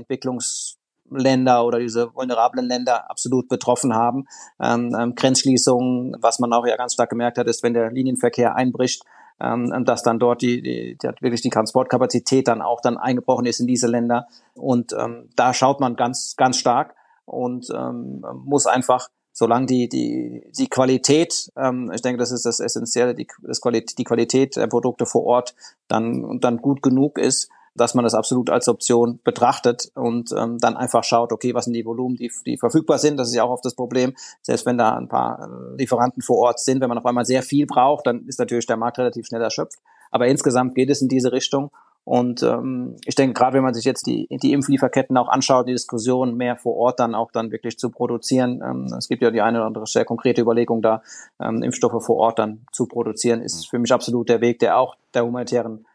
[1.08, 4.28] Entwicklungsländer oder diese vulnerablen Länder absolut betroffen haben.
[4.60, 8.56] Ähm, ähm, Grenzschließungen, was man auch ja ganz stark gemerkt hat, ist, wenn der Linienverkehr
[8.56, 9.04] einbricht,
[9.40, 13.60] ähm, dass dann dort die, die, die wirklich die Transportkapazität dann auch dann eingebrochen ist
[13.60, 14.28] in diese Länder.
[14.56, 20.42] Und ähm, da schaut man ganz, ganz stark und ähm, muss einfach solange die, die,
[20.58, 24.66] die Qualität, ähm, ich denke, das ist das Essentielle, die, das Qualität, die Qualität der
[24.66, 25.54] Produkte vor Ort
[25.88, 30.76] dann, dann gut genug ist, dass man das absolut als Option betrachtet und ähm, dann
[30.76, 33.18] einfach schaut, okay, was sind die Volumen, die, die verfügbar sind.
[33.18, 34.14] Das ist ja auch oft das Problem.
[34.42, 37.44] Selbst wenn da ein paar äh, Lieferanten vor Ort sind, wenn man auf einmal sehr
[37.44, 39.80] viel braucht, dann ist natürlich der Markt relativ schnell erschöpft.
[40.12, 41.72] Aber insgesamt geht es in diese Richtung.
[42.08, 45.74] Und ähm, ich denke, gerade wenn man sich jetzt die, die Impflieferketten auch anschaut, die
[45.74, 48.62] Diskussion mehr vor Ort dann auch dann wirklich zu produzieren.
[48.64, 51.02] Ähm, es gibt ja die eine oder andere sehr konkrete Überlegung da,
[51.42, 53.70] ähm, Impfstoffe vor Ort dann zu produzieren, ist mhm.
[53.70, 55.86] für mich absolut der Weg, der auch der humanitären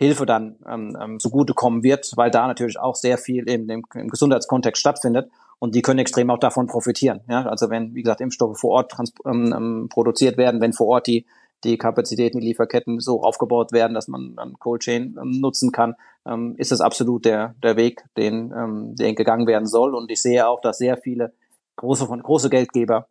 [0.00, 4.08] Hilfe dann ähm, ähm, zugutekommen wird, weil da natürlich auch sehr viel im, im, im
[4.08, 7.20] Gesundheitskontext stattfindet und die können extrem auch davon profitieren.
[7.28, 7.44] Ja?
[7.46, 11.06] Also wenn, wie gesagt, Impfstoffe vor Ort trans ähm, ähm, produziert werden, wenn vor Ort
[11.06, 11.26] die
[11.64, 15.94] die Kapazitäten, die Lieferketten so aufgebaut werden, dass man dann Cold Chain ähm, nutzen kann,
[16.26, 19.94] ähm, ist das absolut der, der Weg, den, ähm, den gegangen werden soll.
[19.94, 21.34] Und ich sehe auch, dass sehr viele
[21.76, 23.08] große, große Geldgeber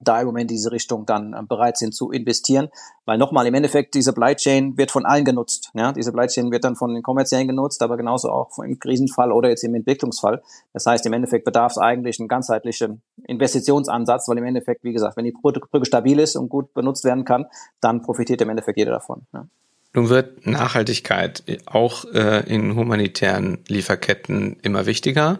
[0.00, 2.68] da im Moment diese Richtung dann äh, bereit sind zu investieren.
[3.04, 5.70] Weil nochmal, im Endeffekt, diese Supply Chain wird von allen genutzt.
[5.74, 5.92] Ja?
[5.92, 9.48] Diese Supply Chain wird dann von den Kommerziellen genutzt, aber genauso auch im Krisenfall oder
[9.48, 10.42] jetzt im Entwicklungsfall.
[10.72, 15.16] Das heißt, im Endeffekt bedarf es eigentlich einen ganzheitlichen Investitionsansatz, weil im Endeffekt, wie gesagt,
[15.16, 17.46] wenn die Brücke stabil ist und gut benutzt werden kann,
[17.80, 19.26] dann profitiert im Endeffekt jeder davon.
[19.32, 19.46] Ja?
[19.94, 25.38] Nun wird Nachhaltigkeit auch äh, in humanitären Lieferketten immer wichtiger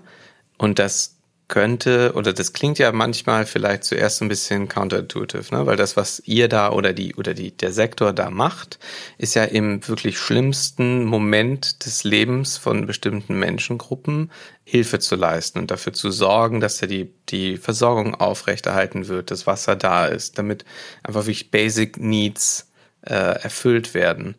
[0.56, 1.17] und das
[1.48, 5.66] könnte, oder das klingt ja manchmal vielleicht zuerst ein bisschen counterintuitive, ne?
[5.66, 8.78] weil das, was ihr da oder die, oder die, der Sektor da macht,
[9.16, 14.30] ist ja im wirklich schlimmsten Moment des Lebens von bestimmten Menschengruppen
[14.64, 19.46] Hilfe zu leisten und dafür zu sorgen, dass ja die, die Versorgung aufrechterhalten wird, das
[19.46, 20.66] Wasser da ist, damit
[21.02, 22.70] einfach wirklich Basic Needs
[23.02, 24.36] äh, erfüllt werden.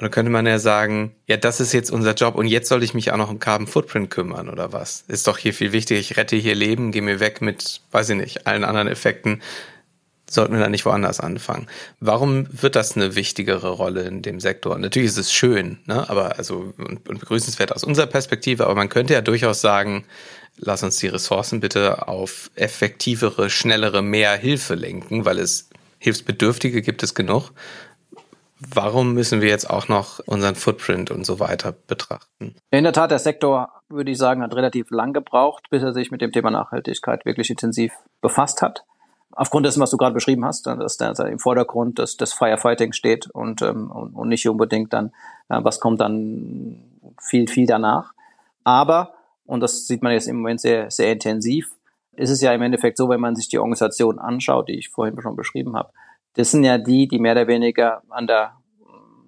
[0.00, 2.82] Und dann könnte man ja sagen, ja, das ist jetzt unser Job und jetzt soll
[2.82, 5.04] ich mich auch noch um Carbon Footprint kümmern oder was?
[5.08, 6.00] Ist doch hier viel wichtiger.
[6.00, 9.42] Ich rette hier Leben, gehe mir weg mit, weiß ich nicht, allen anderen Effekten.
[10.30, 11.66] Sollten wir da nicht woanders anfangen?
[11.98, 14.78] Warum wird das eine wichtigere Rolle in dem Sektor?
[14.78, 16.08] Natürlich ist es schön, ne?
[16.08, 20.06] aber also und, und begrüßenswert aus unserer Perspektive, aber man könnte ja durchaus sagen,
[20.56, 27.02] lass uns die Ressourcen bitte auf effektivere, schnellere, mehr Hilfe lenken, weil es Hilfsbedürftige gibt
[27.02, 27.52] es genug
[28.60, 32.54] warum müssen wir jetzt auch noch unseren Footprint und so weiter betrachten?
[32.70, 36.10] In der Tat, der Sektor, würde ich sagen, hat relativ lang gebraucht, bis er sich
[36.10, 38.84] mit dem Thema Nachhaltigkeit wirklich intensiv befasst hat.
[39.32, 43.30] Aufgrund dessen, was du gerade beschrieben hast, dass der im Vordergrund des, des Firefighting steht
[43.30, 45.12] und, ähm, und nicht unbedingt dann,
[45.48, 46.82] äh, was kommt dann
[47.20, 48.12] viel, viel danach.
[48.64, 49.14] Aber,
[49.46, 51.70] und das sieht man jetzt im Moment sehr, sehr intensiv,
[52.12, 55.20] ist es ja im Endeffekt so, wenn man sich die Organisation anschaut, die ich vorhin
[55.22, 55.90] schon beschrieben habe,
[56.34, 58.60] das sind ja die, die mehr oder weniger an der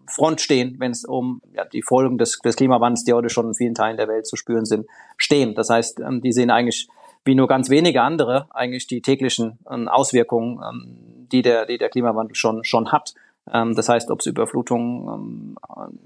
[0.08, 3.54] Front stehen, wenn es um ja, die Folgen des, des Klimawandels, die heute schon in
[3.54, 4.86] vielen Teilen der Welt zu spüren sind,
[5.16, 5.54] stehen.
[5.54, 6.88] Das heißt, ähm, die sehen eigentlich
[7.24, 11.88] wie nur ganz wenige andere eigentlich die täglichen ähm, Auswirkungen, ähm, die der, die der
[11.88, 13.14] Klimawandel schon, schon hat.
[13.44, 15.56] Das heißt, ob es Überflutungen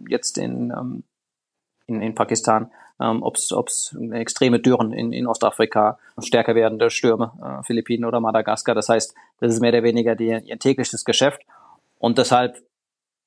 [0.09, 1.03] jetzt in,
[1.87, 8.05] in, in Pakistan, ob es extreme Dürren in, in Ostafrika, stärker werdende Stürme, äh, Philippinen
[8.05, 8.75] oder Madagaskar.
[8.75, 11.43] Das heißt, das ist mehr oder weniger die, ihr tägliches Geschäft.
[11.99, 12.57] Und deshalb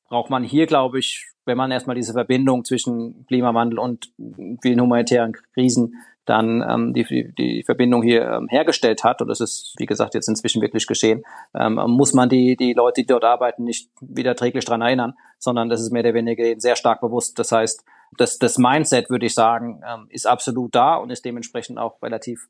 [0.09, 4.11] braucht man hier, glaube ich, wenn man erstmal diese Verbindung zwischen Klimawandel und
[4.61, 9.73] vielen humanitären Krisen dann ähm, die, die Verbindung hier ähm, hergestellt hat, und das ist,
[9.77, 11.23] wie gesagt, jetzt inzwischen wirklich geschehen,
[11.55, 15.69] ähm, muss man die, die Leute, die dort arbeiten, nicht wieder träglich dran erinnern, sondern
[15.69, 17.39] das ist mehr oder weniger sehr stark bewusst.
[17.39, 17.83] Das heißt,
[18.17, 22.47] das, das Mindset, würde ich sagen, ähm, ist absolut da und ist dementsprechend auch relativ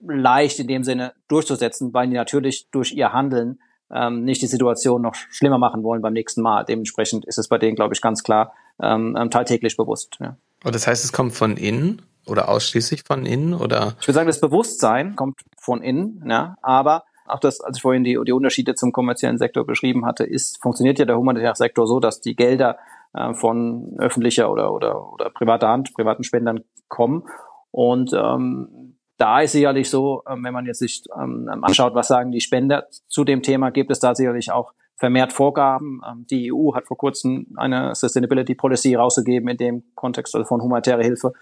[0.00, 3.60] leicht in dem Sinne durchzusetzen, weil die natürlich durch ihr Handeln
[3.92, 6.64] ähm, nicht die Situation noch schlimmer machen wollen beim nächsten Mal.
[6.64, 10.16] Dementsprechend ist es bei denen, glaube ich, ganz klar ähm, ähm, tagtäglich bewusst.
[10.20, 10.36] Ja.
[10.64, 13.96] Und das heißt, es kommt von innen oder ausschließlich von innen oder?
[14.00, 18.04] Ich würde sagen, das Bewusstsein kommt von innen, ja, aber auch das, als ich vorhin
[18.04, 22.00] die, die Unterschiede zum kommerziellen Sektor beschrieben hatte, ist, funktioniert ja der humanitäre Sektor so,
[22.00, 22.78] dass die Gelder
[23.12, 27.24] äh, von öffentlicher oder, oder, oder privater Hand, privaten Spendern kommen.
[27.70, 32.32] Und ähm, da ist sicherlich so, ähm, wenn man jetzt sich ähm, anschaut, was sagen
[32.32, 36.00] die Spender zu dem Thema, gibt es da sicherlich auch vermehrt Vorgaben.
[36.08, 40.62] Ähm, die EU hat vor kurzem eine Sustainability Policy rausgegeben in dem Kontext also von
[40.62, 41.32] humanitärer Hilfe.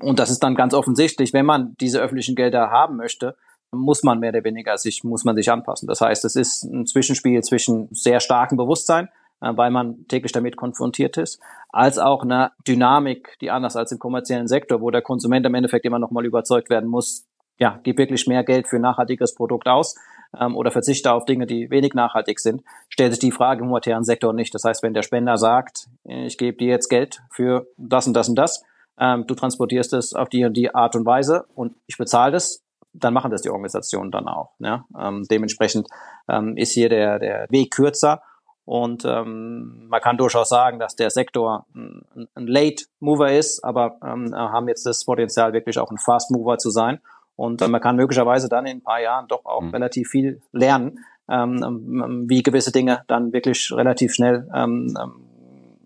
[0.00, 3.36] Und das ist dann ganz offensichtlich, wenn man diese öffentlichen Gelder haben möchte,
[3.70, 5.88] muss man mehr oder weniger sich, muss man sich anpassen.
[5.88, 10.56] Das heißt, es ist ein Zwischenspiel zwischen sehr starkem Bewusstsein, äh, weil man täglich damit
[10.56, 15.44] konfrontiert ist, als auch eine Dynamik, die anders als im kommerziellen Sektor, wo der Konsument
[15.46, 17.26] im Endeffekt immer noch mal überzeugt werden muss,
[17.58, 19.96] ja, gib wirklich mehr Geld für ein nachhaltiges Produkt aus
[20.38, 24.04] ähm, oder verzichte auf Dinge, die wenig nachhaltig sind, stellt sich die Frage im humanitären
[24.04, 24.54] Sektor nicht.
[24.54, 28.28] Das heißt, wenn der Spender sagt, ich gebe dir jetzt Geld für das und das
[28.28, 28.62] und das,
[28.98, 32.62] ähm, du transportierst es auf die und die Art und Weise und ich bezahle das,
[32.92, 34.52] dann machen das die Organisationen dann auch.
[34.58, 34.86] Ja?
[34.98, 35.88] Ähm, dementsprechend
[36.28, 38.22] ähm, ist hier der, der Weg kürzer
[38.66, 43.96] und ähm, man kann durchaus sagen, dass der Sektor ein, ein Late Mover ist, aber
[44.04, 46.98] ähm, haben jetzt das Potenzial, wirklich auch ein Fast Mover zu sein.
[47.36, 49.70] Und äh, man kann möglicherweise dann in ein paar Jahren doch auch mhm.
[49.70, 50.98] relativ viel lernen,
[51.30, 55.12] ähm, ähm, wie gewisse Dinge dann wirklich relativ schnell ähm, ähm,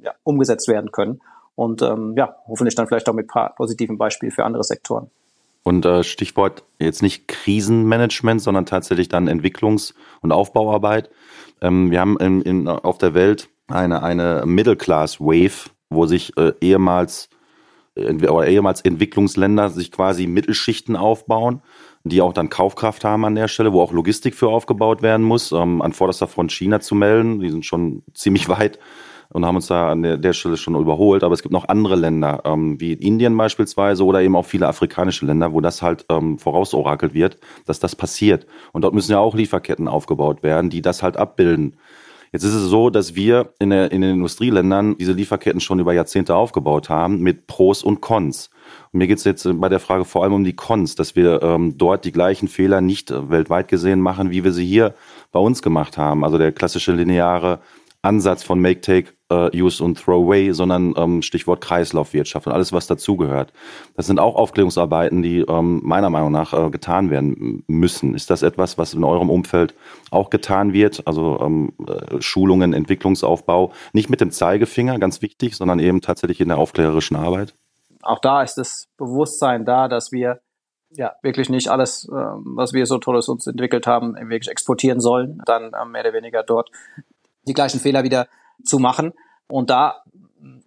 [0.02, 1.20] ja, umgesetzt werden können.
[1.56, 5.10] Und ähm, ja, hoffentlich dann vielleicht auch mit paar positiven Beispielen für andere Sektoren.
[5.62, 11.10] Und äh, Stichwort jetzt nicht Krisenmanagement, sondern tatsächlich dann Entwicklungs- und Aufbauarbeit.
[11.60, 16.36] Ähm, wir haben in, in, auf der Welt eine, eine Middle Class Wave, wo sich
[16.36, 17.28] äh, ehemals
[17.96, 21.62] oder ehemals Entwicklungsländer sich quasi Mittelschichten aufbauen,
[22.04, 25.52] die auch dann Kaufkraft haben an der Stelle, wo auch Logistik für aufgebaut werden muss,
[25.52, 27.40] ähm, an vorderster Front China zu melden.
[27.40, 28.78] Die sind schon ziemlich weit
[29.32, 31.22] und haben uns da an der, Stelle schon überholt.
[31.22, 35.26] Aber es gibt noch andere Länder, ähm, wie Indien beispielsweise oder eben auch viele afrikanische
[35.26, 38.46] Länder, wo das halt ähm, vorausorakelt wird, dass das passiert.
[38.72, 41.76] Und dort müssen ja auch Lieferketten aufgebaut werden, die das halt abbilden.
[42.32, 45.92] Jetzt ist es so, dass wir in, der, in den Industrieländern diese Lieferketten schon über
[45.92, 48.50] Jahrzehnte aufgebaut haben mit Pros und Cons.
[48.92, 51.42] Und mir geht es jetzt bei der Frage vor allem um die Cons, dass wir
[51.42, 54.94] ähm, dort die gleichen Fehler nicht äh, weltweit gesehen machen, wie wir sie hier
[55.32, 56.24] bei uns gemacht haben.
[56.24, 57.58] Also der klassische lineare
[58.02, 62.72] Ansatz von Make, Take, uh, Use und Throw Away, sondern ähm, Stichwort Kreislaufwirtschaft und alles,
[62.72, 63.52] was dazugehört.
[63.94, 68.14] Das sind auch Aufklärungsarbeiten, die ähm, meiner Meinung nach äh, getan werden müssen.
[68.14, 69.74] Ist das etwas, was in eurem Umfeld
[70.10, 71.06] auch getan wird?
[71.06, 76.48] Also ähm, äh, Schulungen, Entwicklungsaufbau, nicht mit dem Zeigefinger, ganz wichtig, sondern eben tatsächlich in
[76.48, 77.54] der aufklärerischen Arbeit?
[78.02, 80.40] Auch da ist das Bewusstsein da, dass wir
[80.92, 85.40] ja, wirklich nicht alles, äh, was wir so Tolles uns entwickelt haben, wirklich exportieren sollen,
[85.46, 86.70] dann äh, mehr oder weniger dort
[87.46, 88.28] die gleichen Fehler wieder
[88.64, 89.12] zu machen.
[89.48, 90.02] Und da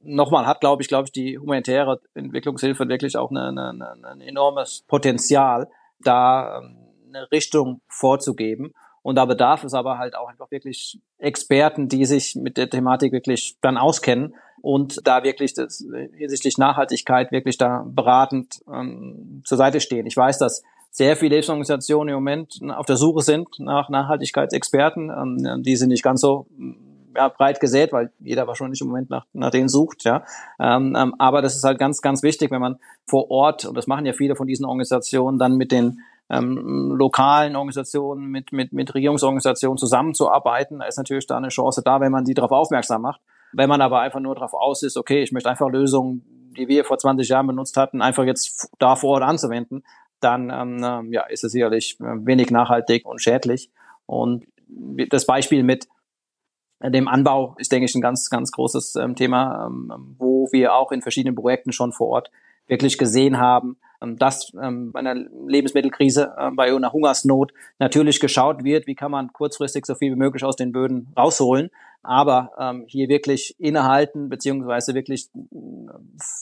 [0.04, 4.84] nochmal hat, glaube ich, glaube ich, die humanitäre Entwicklungshilfe wirklich auch eine, eine, ein enormes
[4.88, 8.74] Potenzial, da ähm, eine Richtung vorzugeben.
[9.02, 13.12] Und da bedarf es aber halt auch einfach wirklich Experten, die sich mit der Thematik
[13.12, 19.82] wirklich dann auskennen und da wirklich das, hinsichtlich Nachhaltigkeit wirklich da beratend ähm, zur Seite
[19.82, 20.06] stehen.
[20.06, 25.10] Ich weiß, dass sehr viele Hilfsorganisationen im Moment auf der Suche sind nach Nachhaltigkeitsexperten.
[25.10, 26.46] Ähm, die sind nicht ganz so
[27.16, 30.04] ja, breit gesät, weil jeder wahrscheinlich im Moment nach, nach denen sucht.
[30.04, 30.24] Ja.
[30.60, 32.78] Ähm, ähm, aber das ist halt ganz, ganz wichtig, wenn man
[33.08, 37.56] vor Ort, und das machen ja viele von diesen Organisationen, dann mit den ähm, lokalen
[37.56, 40.78] Organisationen, mit, mit, mit Regierungsorganisationen zusammenzuarbeiten.
[40.78, 43.20] Da ist natürlich da eine Chance da, wenn man die darauf aufmerksam macht.
[43.52, 46.86] Wenn man aber einfach nur darauf aus ist, okay, ich möchte einfach Lösungen, die wir
[46.86, 49.84] vor 20 Jahren benutzt hatten, einfach jetzt da vor Ort anzuwenden,
[50.24, 53.70] dann ähm, ähm, ja, ist es sicherlich äh, wenig nachhaltig und schädlich.
[54.06, 54.46] Und
[55.10, 55.88] das Beispiel mit
[56.82, 60.92] dem Anbau ist, denke ich, ein ganz, ganz großes ähm, Thema, ähm, wo wir auch
[60.92, 62.32] in verschiedenen Projekten schon vor Ort
[62.68, 68.64] wirklich gesehen haben, ähm, dass ähm, bei einer Lebensmittelkrise, äh, bei einer Hungersnot natürlich geschaut
[68.64, 71.70] wird, wie kann man kurzfristig so viel wie möglich aus den Böden rausholen,
[72.02, 75.30] aber ähm, hier wirklich innehalten beziehungsweise wirklich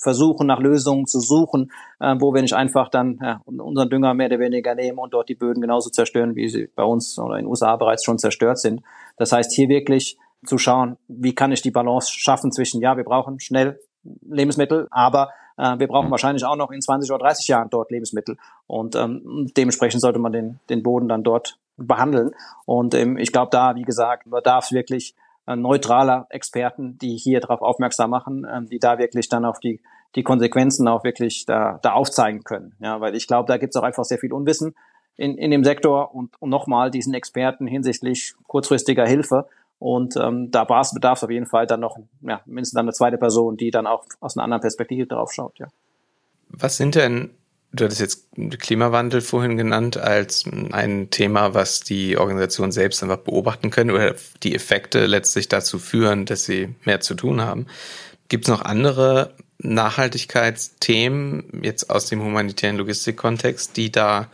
[0.02, 4.28] versuchen nach Lösungen zu suchen, äh, wo wir nicht einfach dann ja, unseren Dünger mehr
[4.28, 7.46] oder weniger nehmen und dort die Böden genauso zerstören, wie sie bei uns oder in
[7.46, 8.82] den USA bereits schon zerstört sind.
[9.18, 13.04] Das heißt, hier wirklich zu schauen, wie kann ich die Balance schaffen zwischen, ja, wir
[13.04, 16.12] brauchen schnell Lebensmittel, aber Äh, wir brauchen mhm.
[16.12, 18.38] wahrscheinlich auch noch in 20 oder 30 Jahren dort Lebensmittel.
[18.68, 22.32] Und ähm, dementsprechend sollte man den, den Boden dann dort behandeln.
[22.66, 25.16] Und ähm, ich glaube, da, wie gesagt, bedarf es wirklich
[25.56, 29.80] neutraler Experten, die hier darauf aufmerksam machen, äh, die da wirklich dann auf die,
[30.16, 32.74] die Konsequenzen auch wirklich da, da aufzeigen können.
[32.80, 34.76] Ja, weil ich glaube, da gibt es auch einfach sehr viel Unwissen
[35.18, 39.48] in, in dem Sektor und, und nochmal diesen Experten hinsichtlich kurzfristiger Hilfe.
[39.80, 43.18] Und ähm, da bedarf es auf jeden Fall dann noch, ja, mindestens dann eine zweite
[43.18, 45.68] Person, die dann auch aus einer anderen Perspektive drauf schaut, ja.
[46.50, 47.32] Was sind denn,
[47.74, 48.28] du hattest jetzt
[48.60, 54.56] Klimawandel vorhin genannt als ein Thema, was die Organisation selbst einfach beobachten können oder die
[54.56, 57.68] Effekte letztlich dazu führen, dass sie mehr zu tun haben.
[58.28, 64.30] Gibt es noch andere Nachhaltigkeitsthemen jetzt aus dem humanitären Logistikkontext, die da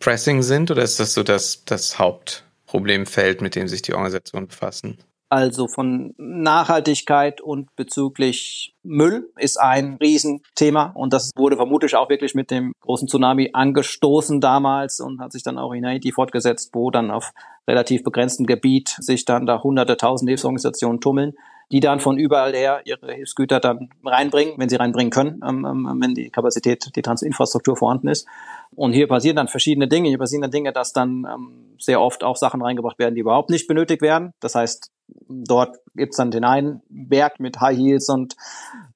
[0.00, 4.98] pressing sind oder ist das so das, das Hauptproblemfeld, mit dem sich die Organisationen befassen?
[5.32, 12.34] Also von Nachhaltigkeit und bezüglich Müll ist ein Riesenthema und das wurde vermutlich auch wirklich
[12.34, 16.90] mit dem großen Tsunami angestoßen damals und hat sich dann auch in Haiti fortgesetzt, wo
[16.90, 17.32] dann auf
[17.66, 21.32] relativ begrenztem Gebiet sich dann da hunderte, tausend Hilfsorganisationen tummeln
[21.72, 26.00] die dann von überall her ihre Hilfsgüter dann reinbringen, wenn sie reinbringen können, ähm, ähm,
[26.00, 28.28] wenn die Kapazität, die Transinfrastruktur vorhanden ist.
[28.74, 30.10] Und hier passieren dann verschiedene Dinge.
[30.10, 33.48] Hier passieren dann Dinge, dass dann ähm, sehr oft auch Sachen reingebracht werden, die überhaupt
[33.48, 34.32] nicht benötigt werden.
[34.40, 34.90] Das heißt,
[35.28, 38.36] dort gibt's dann den einen Berg mit High Heels und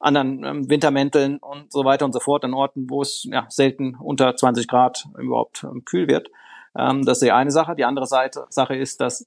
[0.00, 3.96] anderen ähm, Wintermänteln und so weiter und so fort an Orten, wo es ja, selten
[3.96, 6.28] unter 20 Grad überhaupt ähm, kühl wird.
[6.76, 7.74] Ähm, das ist die eine Sache.
[7.74, 9.26] Die andere Seite, Sache ist, dass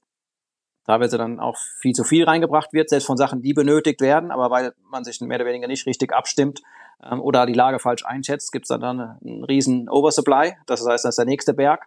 [0.86, 4.50] teilweise dann auch viel zu viel reingebracht wird, selbst von Sachen, die benötigt werden, aber
[4.50, 6.62] weil man sich mehr oder weniger nicht richtig abstimmt
[7.02, 10.56] ähm, oder die Lage falsch einschätzt, gibt es dann, dann einen riesen Oversupply.
[10.66, 11.86] Das heißt, das ist der nächste Berg.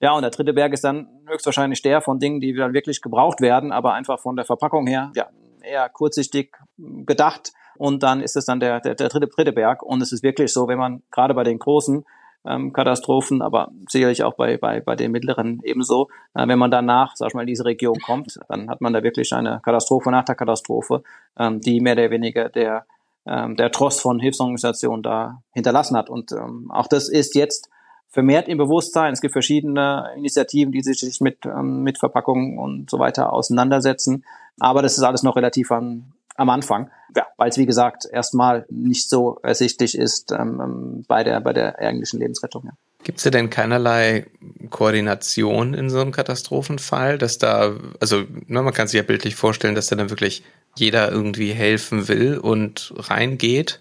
[0.00, 3.40] Ja, und der dritte Berg ist dann höchstwahrscheinlich der von Dingen, die dann wirklich gebraucht
[3.40, 5.28] werden, aber einfach von der Verpackung her ja,
[5.62, 7.52] eher kurzsichtig gedacht.
[7.78, 9.82] Und dann ist es dann der, der, der dritte, dritte Berg.
[9.82, 12.04] Und es ist wirklich so, wenn man gerade bei den großen
[12.46, 16.08] ähm, Katastrophen, aber sicherlich auch bei, bei, bei den mittleren ebenso.
[16.34, 19.02] Äh, wenn man danach, sag ich mal, in diese Region kommt, dann hat man da
[19.02, 21.02] wirklich eine Katastrophe nach der Katastrophe,
[21.38, 22.86] ähm, die mehr oder weniger der,
[23.26, 26.08] ähm, der Trost von Hilfsorganisationen da hinterlassen hat.
[26.08, 27.68] Und ähm, auch das ist jetzt
[28.16, 29.12] vermehrt im Bewusstsein.
[29.12, 34.24] Es gibt verschiedene Initiativen, die sich mit, ähm, mit Verpackungen und so weiter auseinandersetzen.
[34.58, 38.64] Aber das ist alles noch relativ an, am Anfang, ja, weil es wie gesagt erstmal
[38.70, 42.62] nicht so ersichtlich ist ähm, ähm, bei der bei der eigentlichen Lebensrettung.
[42.64, 42.72] Ja.
[43.04, 44.26] Gibt es denn keinerlei
[44.70, 49.74] Koordination in so einem Katastrophenfall, dass da, also ne, man kann sich ja bildlich vorstellen,
[49.74, 50.42] dass da dann wirklich
[50.74, 53.80] jeder irgendwie helfen will und reingeht,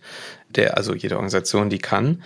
[0.50, 2.22] der, also jede Organisation, die kann.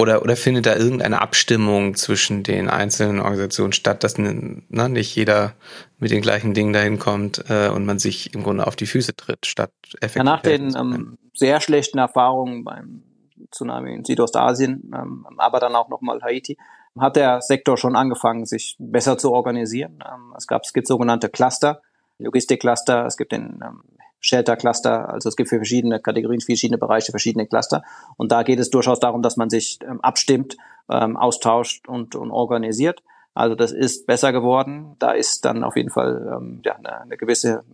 [0.00, 5.52] Oder, oder findet da irgendeine Abstimmung zwischen den einzelnen Organisationen statt, dass ne, nicht jeder
[5.98, 9.14] mit den gleichen Dingen dahin kommt äh, und man sich im Grunde auf die Füße
[9.14, 10.16] tritt, statt effektiv.
[10.16, 13.02] Ja, nach den ähm, sehr schlechten Erfahrungen beim
[13.50, 16.56] Tsunami in Südostasien, ähm, aber dann auch nochmal Haiti,
[16.98, 20.02] hat der Sektor schon angefangen, sich besser zu organisieren.
[20.04, 21.82] Ähm, es gab, es gibt sogenannte Cluster,
[22.18, 23.82] Logistikcluster, es gibt den ähm,
[24.20, 25.08] Shelter-Cluster.
[25.08, 27.82] Also es gibt für verschiedene Kategorien, verschiedene Bereiche, verschiedene Cluster.
[28.16, 30.56] Und da geht es durchaus darum, dass man sich ähm, abstimmt,
[30.90, 33.02] ähm, austauscht und, und organisiert.
[33.34, 34.96] Also das ist besser geworden.
[34.98, 37.64] Da ist dann auf jeden Fall ähm, ja, eine, eine gewisse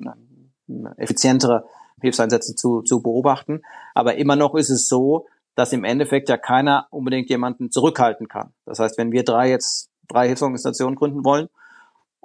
[0.68, 1.64] eine effizientere
[2.00, 3.62] Hilfseinsätze zu, zu beobachten.
[3.94, 8.52] Aber immer noch ist es so, dass im Endeffekt ja keiner unbedingt jemanden zurückhalten kann.
[8.66, 11.48] Das heißt, wenn wir drei jetzt drei Hilfsorganisationen gründen wollen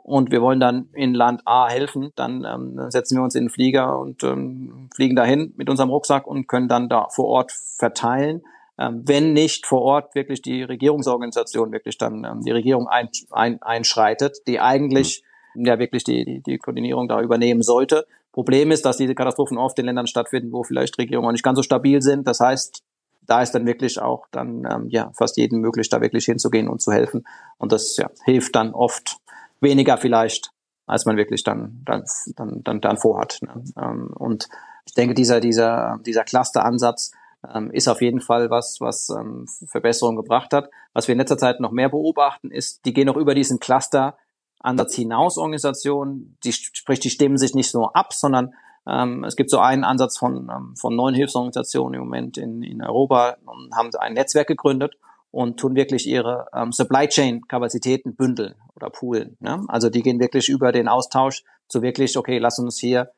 [0.03, 3.49] und wir wollen dann in Land A helfen, dann ähm, setzen wir uns in den
[3.49, 8.41] Flieger und ähm, fliegen dahin mit unserem Rucksack und können dann da vor Ort verteilen.
[8.77, 13.61] Ähm, wenn nicht vor Ort wirklich die Regierungsorganisation wirklich dann ähm, die Regierung ein, ein,
[13.61, 15.65] einschreitet, die eigentlich mhm.
[15.65, 18.05] ja wirklich die, die, die Koordinierung da übernehmen sollte.
[18.31, 21.57] Problem ist, dass diese Katastrophen oft in Ländern stattfinden, wo vielleicht Regierungen auch nicht ganz
[21.57, 22.27] so stabil sind.
[22.27, 22.81] Das heißt,
[23.27, 26.81] da ist dann wirklich auch dann ähm, ja fast jedem möglich, da wirklich hinzugehen und
[26.81, 27.25] zu helfen.
[27.57, 29.17] Und das ja, hilft dann oft
[29.61, 30.51] weniger vielleicht,
[30.85, 32.03] als man wirklich dann, dann,
[32.35, 33.39] dann, dann, dann vorhat.
[33.41, 33.63] Ne?
[33.77, 34.49] Ähm, und
[34.85, 37.11] ich denke, dieser, dieser, dieser Cluster-Ansatz
[37.53, 40.69] ähm, ist auf jeden Fall was, was ähm, Verbesserungen gebracht hat.
[40.93, 44.17] Was wir in letzter Zeit noch mehr beobachten, ist, die gehen noch über diesen Cluster
[44.59, 48.53] Ansatz hinaus Organisationen, die sprich, die stimmen sich nicht nur ab, sondern
[48.87, 52.83] ähm, es gibt so einen Ansatz von, ähm, von neuen Hilfsorganisationen im Moment in, in
[52.83, 54.95] Europa und haben ein Netzwerk gegründet
[55.31, 59.37] und tun wirklich ihre ähm, Supply Chain Kapazitäten bündeln oder poolen.
[59.39, 59.63] Ne?
[59.67, 63.11] Also die gehen wirklich über den Austausch zu wirklich, okay, lass uns hier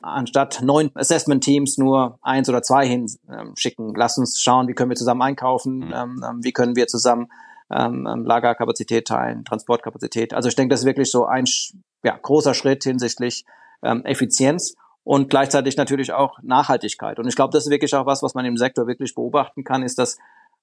[0.00, 3.88] anstatt neun Assessment Teams nur eins oder zwei hinschicken.
[3.88, 5.92] Ähm, lass uns schauen, wie können wir zusammen einkaufen, mhm.
[5.94, 7.28] ähm, ähm, wie können wir zusammen
[7.70, 10.32] ähm, ähm, Lagerkapazität teilen, Transportkapazität.
[10.32, 11.44] Also ich denke, das ist wirklich so ein
[12.02, 13.44] ja, großer Schritt hinsichtlich
[13.82, 17.18] ähm, Effizienz und gleichzeitig natürlich auch Nachhaltigkeit.
[17.18, 19.82] Und ich glaube, das ist wirklich auch was, was man im Sektor wirklich beobachten kann,
[19.82, 20.18] ist, dass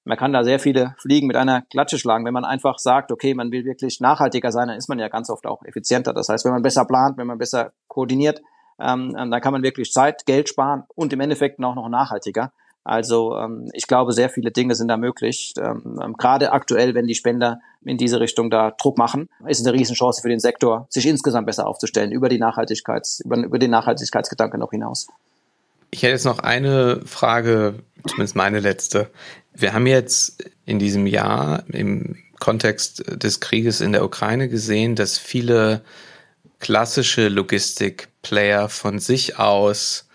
[0.05, 2.25] man kann da sehr viele Fliegen mit einer Klatsche schlagen.
[2.25, 5.29] Wenn man einfach sagt, okay, man will wirklich nachhaltiger sein, dann ist man ja ganz
[5.29, 6.13] oft auch effizienter.
[6.13, 8.41] Das heißt, wenn man besser plant, wenn man besser koordiniert,
[8.79, 12.51] ähm, ähm dann kann man wirklich Zeit, Geld sparen und im Endeffekt auch noch nachhaltiger.
[12.83, 15.55] Also ähm, ich glaube, sehr viele Dinge sind da möglich.
[15.57, 19.65] Ähm, ähm, gerade aktuell, wenn die Spender in diese Richtung da Druck machen, ist es
[19.65, 23.71] eine Riesenchance für den Sektor, sich insgesamt besser aufzustellen über die Nachhaltigkeits, über, über den
[23.71, 25.07] Nachhaltigkeitsgedanke noch hinaus.
[25.95, 27.75] Ich hätte jetzt noch eine Frage,
[28.05, 29.09] zumindest meine letzte.
[29.53, 35.17] Wir haben jetzt in diesem Jahr im Kontext des Krieges in der Ukraine gesehen, dass
[35.17, 35.85] viele
[36.59, 40.09] klassische Logistik-Player von sich aus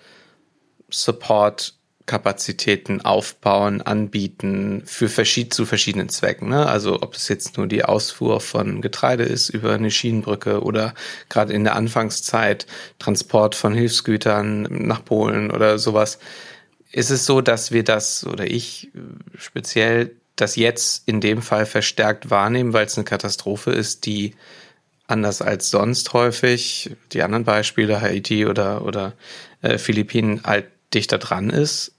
[0.90, 6.48] Support Kapazitäten aufbauen, anbieten für verschied zu verschiedenen Zwecken.
[6.48, 6.66] Ne?
[6.66, 10.94] Also ob es jetzt nur die Ausfuhr von Getreide ist über eine Schienenbrücke oder
[11.28, 12.66] gerade in der Anfangszeit
[12.98, 16.18] Transport von Hilfsgütern nach Polen oder sowas.
[16.90, 18.90] Ist es so, dass wir das oder ich
[19.38, 24.34] speziell das jetzt in dem Fall verstärkt wahrnehmen, weil es eine Katastrophe ist, die
[25.06, 29.14] anders als sonst häufig, die anderen Beispiele, Haiti oder, oder
[29.60, 31.94] äh, Philippinen, halt dichter dran ist?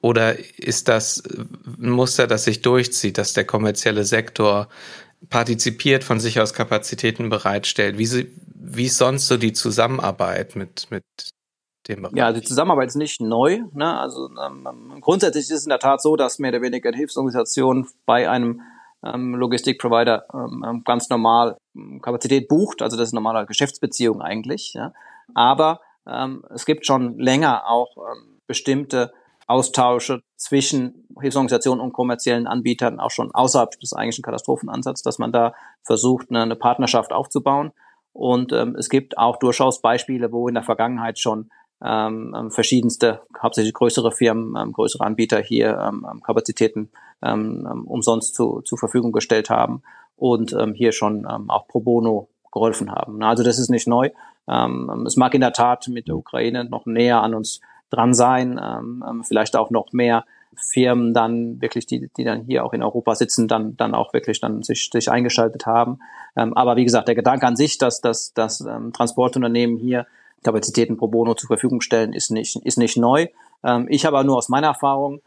[0.00, 4.68] Oder ist das ein Muster, das sich durchzieht, dass der kommerzielle Sektor
[5.30, 7.98] partizipiert, von sich aus Kapazitäten bereitstellt?
[7.98, 11.04] Wie, sie, wie ist sonst so die Zusammenarbeit mit, mit
[11.86, 12.16] dem Bereich?
[12.16, 13.60] Ja, die Zusammenarbeit ist nicht neu.
[13.72, 13.96] Ne?
[13.98, 16.98] Also ähm, ähm, grundsätzlich ist es in der Tat so, dass mehr oder weniger eine
[16.98, 18.60] Hilfsorganisation bei einem
[19.04, 21.58] ähm, Logistikprovider ähm, ähm ganz normal
[22.02, 22.82] Kapazität bucht.
[22.82, 24.74] Also das ist normale Geschäftsbeziehung eigentlich.
[24.74, 24.92] Ja?
[25.34, 29.12] Aber ähm, es gibt schon länger auch ähm, bestimmte
[29.46, 35.54] Austausche zwischen Hilfsorganisationen und kommerziellen Anbietern auch schon außerhalb des eigentlichen Katastrophenansatzes, dass man da
[35.82, 37.72] versucht, eine, eine Partnerschaft aufzubauen.
[38.12, 41.50] Und ähm, es gibt auch durchaus Beispiele, wo in der Vergangenheit schon
[41.82, 46.90] ähm, ähm verschiedenste, hauptsächlich größere Firmen, ähm, größere Anbieter hier ähm, ähm Kapazitäten
[47.22, 49.82] ähm, ähm, umsonst zu, zur Verfügung gestellt haben
[50.16, 53.22] und ähm, hier schon ähm, auch pro bono geholfen haben.
[53.22, 54.10] Also das ist nicht neu.
[54.48, 58.60] Ähm, es mag in der Tat mit der Ukraine noch näher an uns dran sein,
[58.62, 60.24] ähm, ähm, vielleicht auch noch mehr
[60.56, 64.40] Firmen dann wirklich, die, die dann hier auch in Europa sitzen, dann, dann auch wirklich
[64.40, 66.00] dann sich, sich eingeschaltet haben.
[66.36, 70.06] Ähm, aber wie gesagt, der Gedanke an sich, dass, dass, dass ähm, Transportunternehmen hier
[70.42, 73.28] Kapazitäten pro bono zur Verfügung stellen, ist nicht, ist nicht neu.
[73.62, 75.20] Ähm, ich habe aber nur aus meiner Erfahrung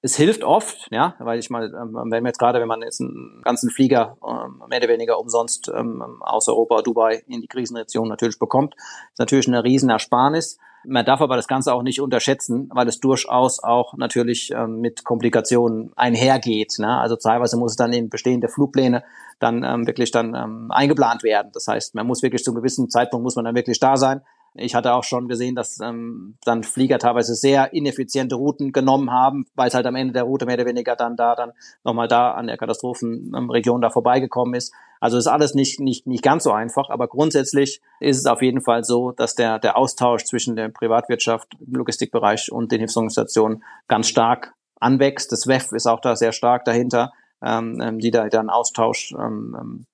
[0.00, 3.00] es hilft oft, ja, weil ich mal, ähm, wenn man jetzt gerade, wenn man jetzt
[3.00, 8.08] einen ganzen Flieger ähm, mehr oder weniger umsonst ähm, aus Europa, Dubai in die Krisenregion
[8.08, 8.74] natürlich bekommt,
[9.12, 10.58] ist natürlich eine riesen Ersparnis.
[10.84, 15.04] Man darf aber das Ganze auch nicht unterschätzen, weil es durchaus auch natürlich ähm, mit
[15.04, 16.76] Komplikationen einhergeht.
[16.78, 16.96] Ne?
[16.98, 19.02] Also teilweise muss es dann in bestehende Flugpläne
[19.40, 21.50] dann ähm, wirklich dann ähm, eingeplant werden.
[21.52, 24.22] Das heißt, man muss wirklich zu einem gewissen Zeitpunkt muss man dann wirklich da sein.
[24.58, 29.46] Ich hatte auch schon gesehen, dass ähm, dann Flieger teilweise sehr ineffiziente Routen genommen haben,
[29.54, 31.52] weil es halt am Ende der Route mehr oder weniger dann da dann
[31.84, 34.72] nochmal da an der Katastrophenregion da vorbeigekommen ist.
[35.00, 38.60] Also ist alles nicht, nicht, nicht ganz so einfach, aber grundsätzlich ist es auf jeden
[38.60, 44.54] Fall so, dass der, der Austausch zwischen der Privatwirtschaft, Logistikbereich und den Hilfsorganisationen ganz stark
[44.80, 45.32] anwächst.
[45.32, 49.56] Das WEF ist auch da sehr stark dahinter, ähm, ähm die da dann Austausch ähm,
[49.58, 49.86] ähm,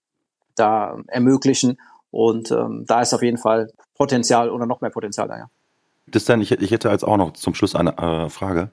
[0.54, 1.78] da ermöglichen
[2.14, 5.46] und ähm, da ist auf jeden Fall Potenzial oder noch mehr Potenzial da, ja.
[6.04, 8.70] Gibt es denn, ich, ich hätte jetzt auch noch zum Schluss eine äh, Frage.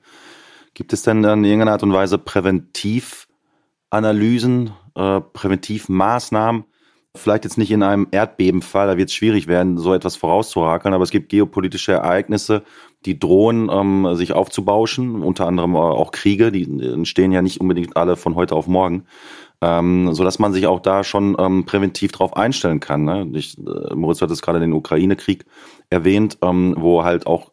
[0.76, 6.66] Gibt es denn in irgendeiner Art und Weise Präventivanalysen, äh, Präventivmaßnahmen?
[7.16, 11.04] Vielleicht jetzt nicht in einem Erdbebenfall, da wird es schwierig werden, so etwas vorauszurakeln, aber
[11.04, 12.62] es gibt geopolitische Ereignisse,
[13.06, 18.18] die drohen, ähm, sich aufzubauschen, unter anderem auch Kriege, die entstehen ja nicht unbedingt alle
[18.18, 19.06] von heute auf morgen
[19.62, 23.04] ähm, so dass man sich auch da schon ähm, präventiv drauf einstellen kann.
[23.04, 23.30] Ne?
[23.34, 25.46] Ich, äh, Moritz hat es gerade den Ukraine-Krieg
[25.90, 27.52] erwähnt, ähm, wo halt auch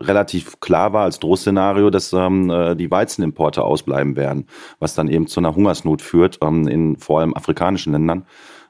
[0.00, 4.46] relativ klar war als Drohszenario, dass ähm, äh, die Weizenimporte ausbleiben werden,
[4.78, 8.26] was dann eben zu einer Hungersnot führt, ähm, in vor allem afrikanischen Ländern,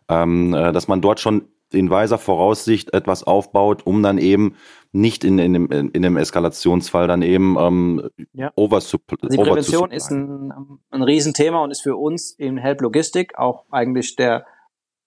[0.08, 1.42] ähm, äh, dass man dort schon
[1.72, 4.56] in weiser Voraussicht etwas aufbaut, um dann eben
[4.92, 8.50] nicht in, in, dem, in dem Eskalationsfall dann eben ähm, ja.
[8.56, 9.18] oversupply.
[9.22, 10.52] Also die Prävention ist ein,
[10.90, 14.46] ein Riesenthema und ist für uns in Help Logistik auch eigentlich der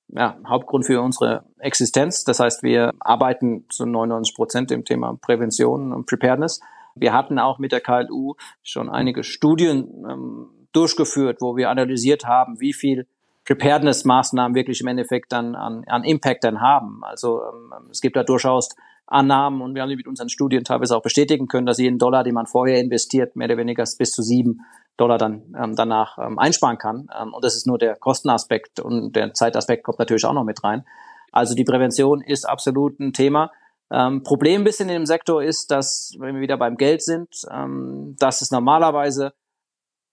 [0.09, 2.23] ja, Hauptgrund für unsere Existenz.
[2.23, 6.59] Das heißt, wir arbeiten zu 99 Prozent im Thema Prävention und Preparedness.
[6.95, 12.59] Wir hatten auch mit der KLU schon einige Studien ähm, durchgeführt, wo wir analysiert haben,
[12.59, 13.07] wie viel
[13.45, 17.03] Preparedness-Maßnahmen wirklich im Endeffekt dann an, an Impact dann haben.
[17.03, 18.69] Also ähm, es gibt da durchaus
[19.07, 22.23] Annahmen und wir haben die mit unseren Studien teilweise auch bestätigen können, dass jeden Dollar,
[22.23, 24.61] den man vorher investiert, mehr oder weniger bis zu sieben
[24.97, 27.07] Dollar dann ähm, danach ähm, einsparen kann.
[27.19, 30.63] Ähm, und das ist nur der Kostenaspekt und der Zeitaspekt kommt natürlich auch noch mit
[30.63, 30.85] rein.
[31.31, 33.51] Also die Prävention ist absolut ein Thema.
[33.91, 37.27] Ähm, Problem ein bisschen in dem Sektor ist, dass, wenn wir wieder beim Geld sind,
[37.51, 39.33] ähm, dass es normalerweise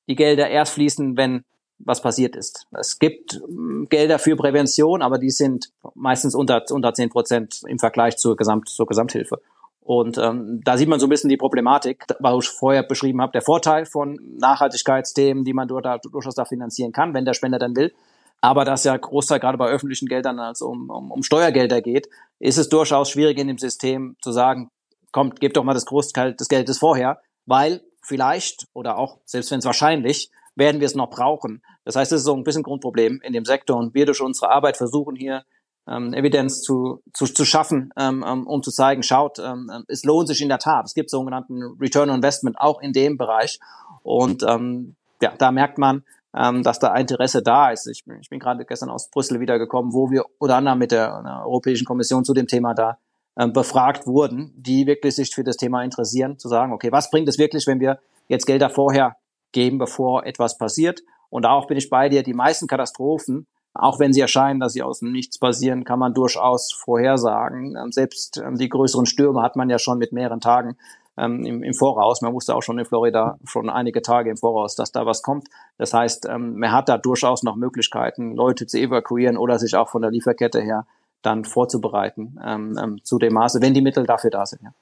[0.08, 1.44] die Gelder erst fließen, wenn
[1.78, 2.66] was passiert ist.
[2.72, 7.78] Es gibt ähm, Gelder für Prävention, aber die sind meistens unter, unter 10 Prozent im
[7.78, 9.40] Vergleich zur, Gesamt, zur Gesamthilfe.
[9.80, 13.32] Und ähm, da sieht man so ein bisschen die Problematik, was ich vorher beschrieben habe.
[13.32, 17.58] Der Vorteil von Nachhaltigkeitsthemen, die man dort da, durchaus da finanzieren kann, wenn der Spender
[17.58, 17.94] dann will.
[18.40, 22.08] Aber dass ja Großteil gerade bei öffentlichen Geldern als um, um, um Steuergelder geht,
[22.38, 24.70] ist es durchaus schwierig in dem System zu sagen,
[25.10, 29.58] kommt, gebt doch mal das Großteil des Geldes vorher, weil vielleicht oder auch, selbst wenn
[29.60, 31.62] es wahrscheinlich, werden wir es noch brauchen.
[31.84, 34.50] Das heißt, es ist so ein bisschen Grundproblem in dem Sektor und wir durch unsere
[34.50, 35.44] Arbeit versuchen hier
[35.88, 40.28] ähm, Evidenz zu, zu, zu schaffen, ähm, ähm um zu zeigen, schaut, ähm, es lohnt
[40.28, 40.84] sich in der Tat.
[40.86, 43.58] Es gibt sogenannten Return on Investment auch in dem Bereich
[44.02, 46.04] und ähm, ja, da merkt man,
[46.36, 47.86] ähm, dass da Interesse da ist.
[47.86, 51.22] Ich bin, ich bin gerade gestern aus Brüssel wiedergekommen, wo wir unter anderem mit der,
[51.22, 52.98] der Europäischen Kommission zu dem Thema da
[53.38, 57.28] ähm, befragt wurden, die wirklich sich für das Thema interessieren, zu sagen, okay, was bringt
[57.28, 57.98] es wirklich, wenn wir
[58.28, 59.16] jetzt Gelder vorher
[59.52, 61.00] geben, bevor etwas passiert?
[61.30, 64.82] Und auch bin ich bei dir, die meisten Katastrophen, auch wenn sie erscheinen, dass sie
[64.82, 67.76] aus dem Nichts basieren, kann man durchaus vorhersagen.
[67.76, 70.76] Ähm, selbst ähm, die größeren Stürme hat man ja schon mit mehreren Tagen
[71.16, 72.20] ähm, im, Voraus.
[72.22, 75.48] Man wusste auch schon in Florida schon einige Tage im Voraus, dass da was kommt.
[75.76, 80.02] Das heißt, man hat da durchaus noch Möglichkeiten, Leute zu evakuieren oder sich auch von
[80.02, 80.86] der Lieferkette her
[81.22, 84.62] dann vorzubereiten zu dem Maße, wenn die Mittel dafür da sind.
[84.62, 84.72] Ja.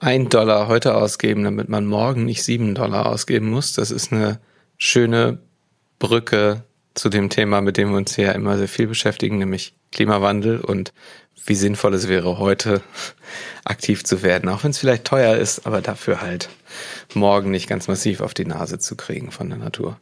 [0.00, 4.38] Ein Dollar heute ausgeben, damit man morgen nicht sieben Dollar ausgeben muss, das ist eine
[4.76, 5.38] schöne
[5.98, 6.62] Brücke
[6.94, 10.92] zu dem Thema, mit dem wir uns hier immer sehr viel beschäftigen, nämlich Klimawandel und
[11.46, 12.80] wie sinnvoll es wäre, heute
[13.64, 16.48] aktiv zu werden, auch wenn es vielleicht teuer ist, aber dafür halt
[17.14, 20.00] morgen nicht ganz massiv auf die Nase zu kriegen von der Natur.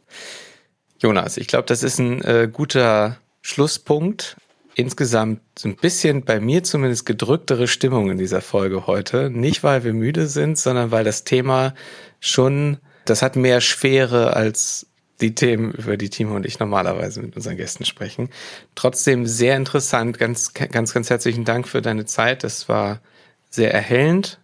[0.99, 4.37] Jonas, ich glaube, das ist ein äh, guter Schlusspunkt.
[4.79, 9.31] Insgesamt so ein bisschen bei mir zumindest gedrücktere Stimmung in dieser Folge heute.
[9.31, 11.73] Nicht, weil wir müde sind, sondern weil das Thema
[12.19, 14.85] schon, das hat mehr Schwere als
[15.19, 18.29] die Themen, über die Timo und ich normalerweise mit unseren Gästen sprechen.
[18.75, 20.19] Trotzdem sehr interessant.
[20.19, 22.43] Ganz, ganz, ganz herzlichen Dank für deine Zeit.
[22.43, 23.01] Das war
[23.49, 24.39] sehr erhellend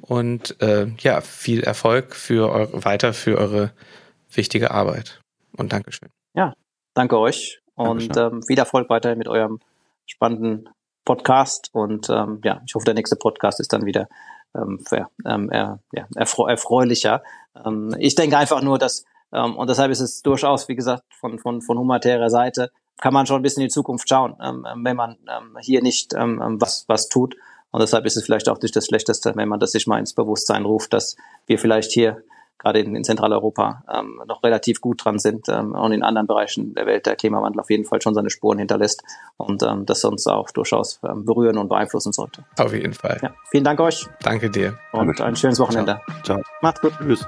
[0.00, 3.72] und äh, ja, viel Erfolg für eure, weiter für eure
[4.32, 5.20] wichtige Arbeit.
[5.56, 6.08] Und Dankeschön.
[6.34, 6.54] Ja,
[6.94, 9.60] danke euch und ähm, viel Erfolg weiter mit eurem
[10.06, 10.68] spannenden
[11.04, 11.70] Podcast.
[11.72, 14.08] Und ähm, ja, ich hoffe, der nächste Podcast ist dann wieder
[14.54, 17.22] ähm, für, ähm, äh, ja, erfreu erfreulicher.
[17.64, 21.38] Ähm, ich denke einfach nur, dass ähm, und deshalb ist es durchaus, wie gesagt, von,
[21.38, 24.96] von, von humanitärer Seite kann man schon ein bisschen in die Zukunft schauen, ähm wenn
[24.96, 27.36] man ähm, hier nicht ähm, ähm, was, was tut.
[27.70, 30.12] Und deshalb ist es vielleicht auch nicht das Schlechteste, wenn man das sich mal ins
[30.12, 31.16] Bewusstsein ruft, dass
[31.46, 32.22] wir vielleicht hier
[32.60, 36.74] gerade in, in Zentraleuropa ähm, noch relativ gut dran sind ähm, und in anderen Bereichen
[36.74, 39.02] der Welt der Klimawandel auf jeden Fall schon seine Spuren hinterlässt
[39.36, 42.44] und ähm, das uns auch durchaus ähm, berühren und beeinflussen sollte.
[42.58, 43.18] Auf jeden Fall.
[43.22, 44.06] Ja, vielen Dank euch.
[44.22, 44.78] Danke dir.
[44.92, 46.00] Und ein schönes Wochenende.
[46.22, 46.38] Ciao.
[46.38, 46.42] Ciao.
[46.60, 46.92] Macht's gut.
[46.98, 47.26] Tschüss.